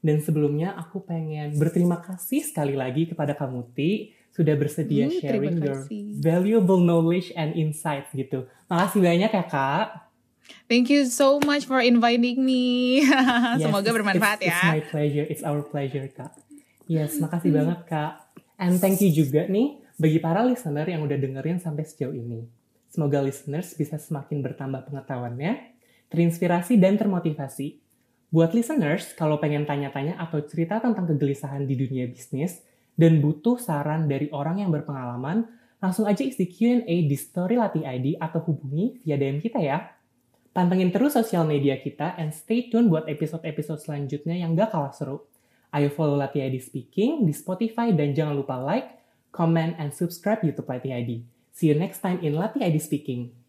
Dan 0.06 0.22
sebelumnya 0.22 0.78
aku 0.78 1.02
pengen 1.02 1.58
berterima 1.58 1.98
kasih 1.98 2.46
sekali 2.46 2.78
lagi 2.78 3.10
kepada 3.10 3.34
Kamuti 3.34 4.14
sudah 4.30 4.54
bersedia 4.54 5.10
Hmm, 5.10 5.18
sharing 5.18 5.58
your 5.58 5.82
valuable 6.22 6.78
knowledge 6.78 7.34
and 7.34 7.58
insights 7.58 8.14
gitu. 8.14 8.46
Makasih 8.70 9.02
banyak 9.02 9.32
ya 9.34 9.46
kak. 9.50 10.05
Thank 10.66 10.90
you 10.90 11.06
so 11.06 11.38
much 11.46 11.70
for 11.70 11.78
inviting 11.78 12.42
me. 12.42 13.06
Yes, 13.06 13.62
Semoga 13.62 13.90
bermanfaat 13.94 14.42
it's, 14.42 14.50
ya. 14.50 14.58
It's 14.58 14.74
my 14.74 14.84
pleasure. 14.90 15.26
It's 15.30 15.44
our 15.46 15.62
pleasure, 15.62 16.08
Kak. 16.10 16.34
Yes, 16.90 17.18
makasih 17.22 17.54
banget 17.54 17.80
Kak. 17.86 18.34
And 18.58 18.78
thank 18.78 19.02
you 19.02 19.12
juga 19.12 19.46
nih 19.46 19.82
bagi 19.96 20.20
para 20.20 20.44
listener 20.44 20.86
yang 20.88 21.04
udah 21.04 21.18
dengerin 21.18 21.58
sampai 21.62 21.84
sejauh 21.84 22.14
ini. 22.14 22.46
Semoga 22.92 23.20
listeners 23.20 23.76
bisa 23.76 24.00
semakin 24.00 24.40
bertambah 24.40 24.88
pengetahuannya, 24.88 25.76
terinspirasi 26.08 26.80
dan 26.80 26.96
termotivasi. 26.96 27.84
Buat 28.32 28.56
listeners, 28.56 29.16
kalau 29.16 29.40
pengen 29.40 29.68
tanya-tanya 29.68 30.20
atau 30.20 30.44
cerita 30.44 30.80
tentang 30.80 31.08
kegelisahan 31.08 31.64
di 31.68 31.76
dunia 31.76 32.08
bisnis 32.08 32.64
dan 32.96 33.20
butuh 33.20 33.60
saran 33.60 34.08
dari 34.08 34.32
orang 34.32 34.64
yang 34.64 34.72
berpengalaman, 34.72 35.48
langsung 35.80 36.08
aja 36.08 36.24
isi 36.24 36.48
Q&A 36.48 36.96
di 37.08 37.18
Story 37.20 37.60
Latih 37.60 37.84
ID 37.84 38.20
atau 38.20 38.44
hubungi 38.48 39.04
via 39.04 39.20
DM 39.20 39.44
kita 39.44 39.60
ya. 39.60 39.95
Pantengin 40.56 40.88
terus 40.88 41.20
sosial 41.20 41.44
media 41.44 41.76
kita 41.76 42.16
and 42.16 42.32
stay 42.32 42.72
tune 42.72 42.88
buat 42.88 43.12
episode-episode 43.12 43.84
selanjutnya 43.84 44.40
yang 44.40 44.56
gak 44.56 44.72
kalah 44.72 44.96
seru. 44.96 45.28
Ayo 45.76 45.92
follow 45.92 46.16
Latih 46.16 46.48
ID 46.48 46.64
Speaking 46.64 47.28
di 47.28 47.36
Spotify 47.36 47.92
dan 47.92 48.16
jangan 48.16 48.40
lupa 48.40 48.56
like, 48.56 49.04
comment, 49.36 49.76
and 49.76 49.92
subscribe 49.92 50.40
YouTube 50.40 50.72
Latih 50.72 50.96
ID. 50.96 51.28
See 51.52 51.68
you 51.68 51.76
next 51.76 52.00
time 52.00 52.24
in 52.24 52.40
Latih 52.40 52.64
ID 52.64 52.80
Speaking. 52.80 53.45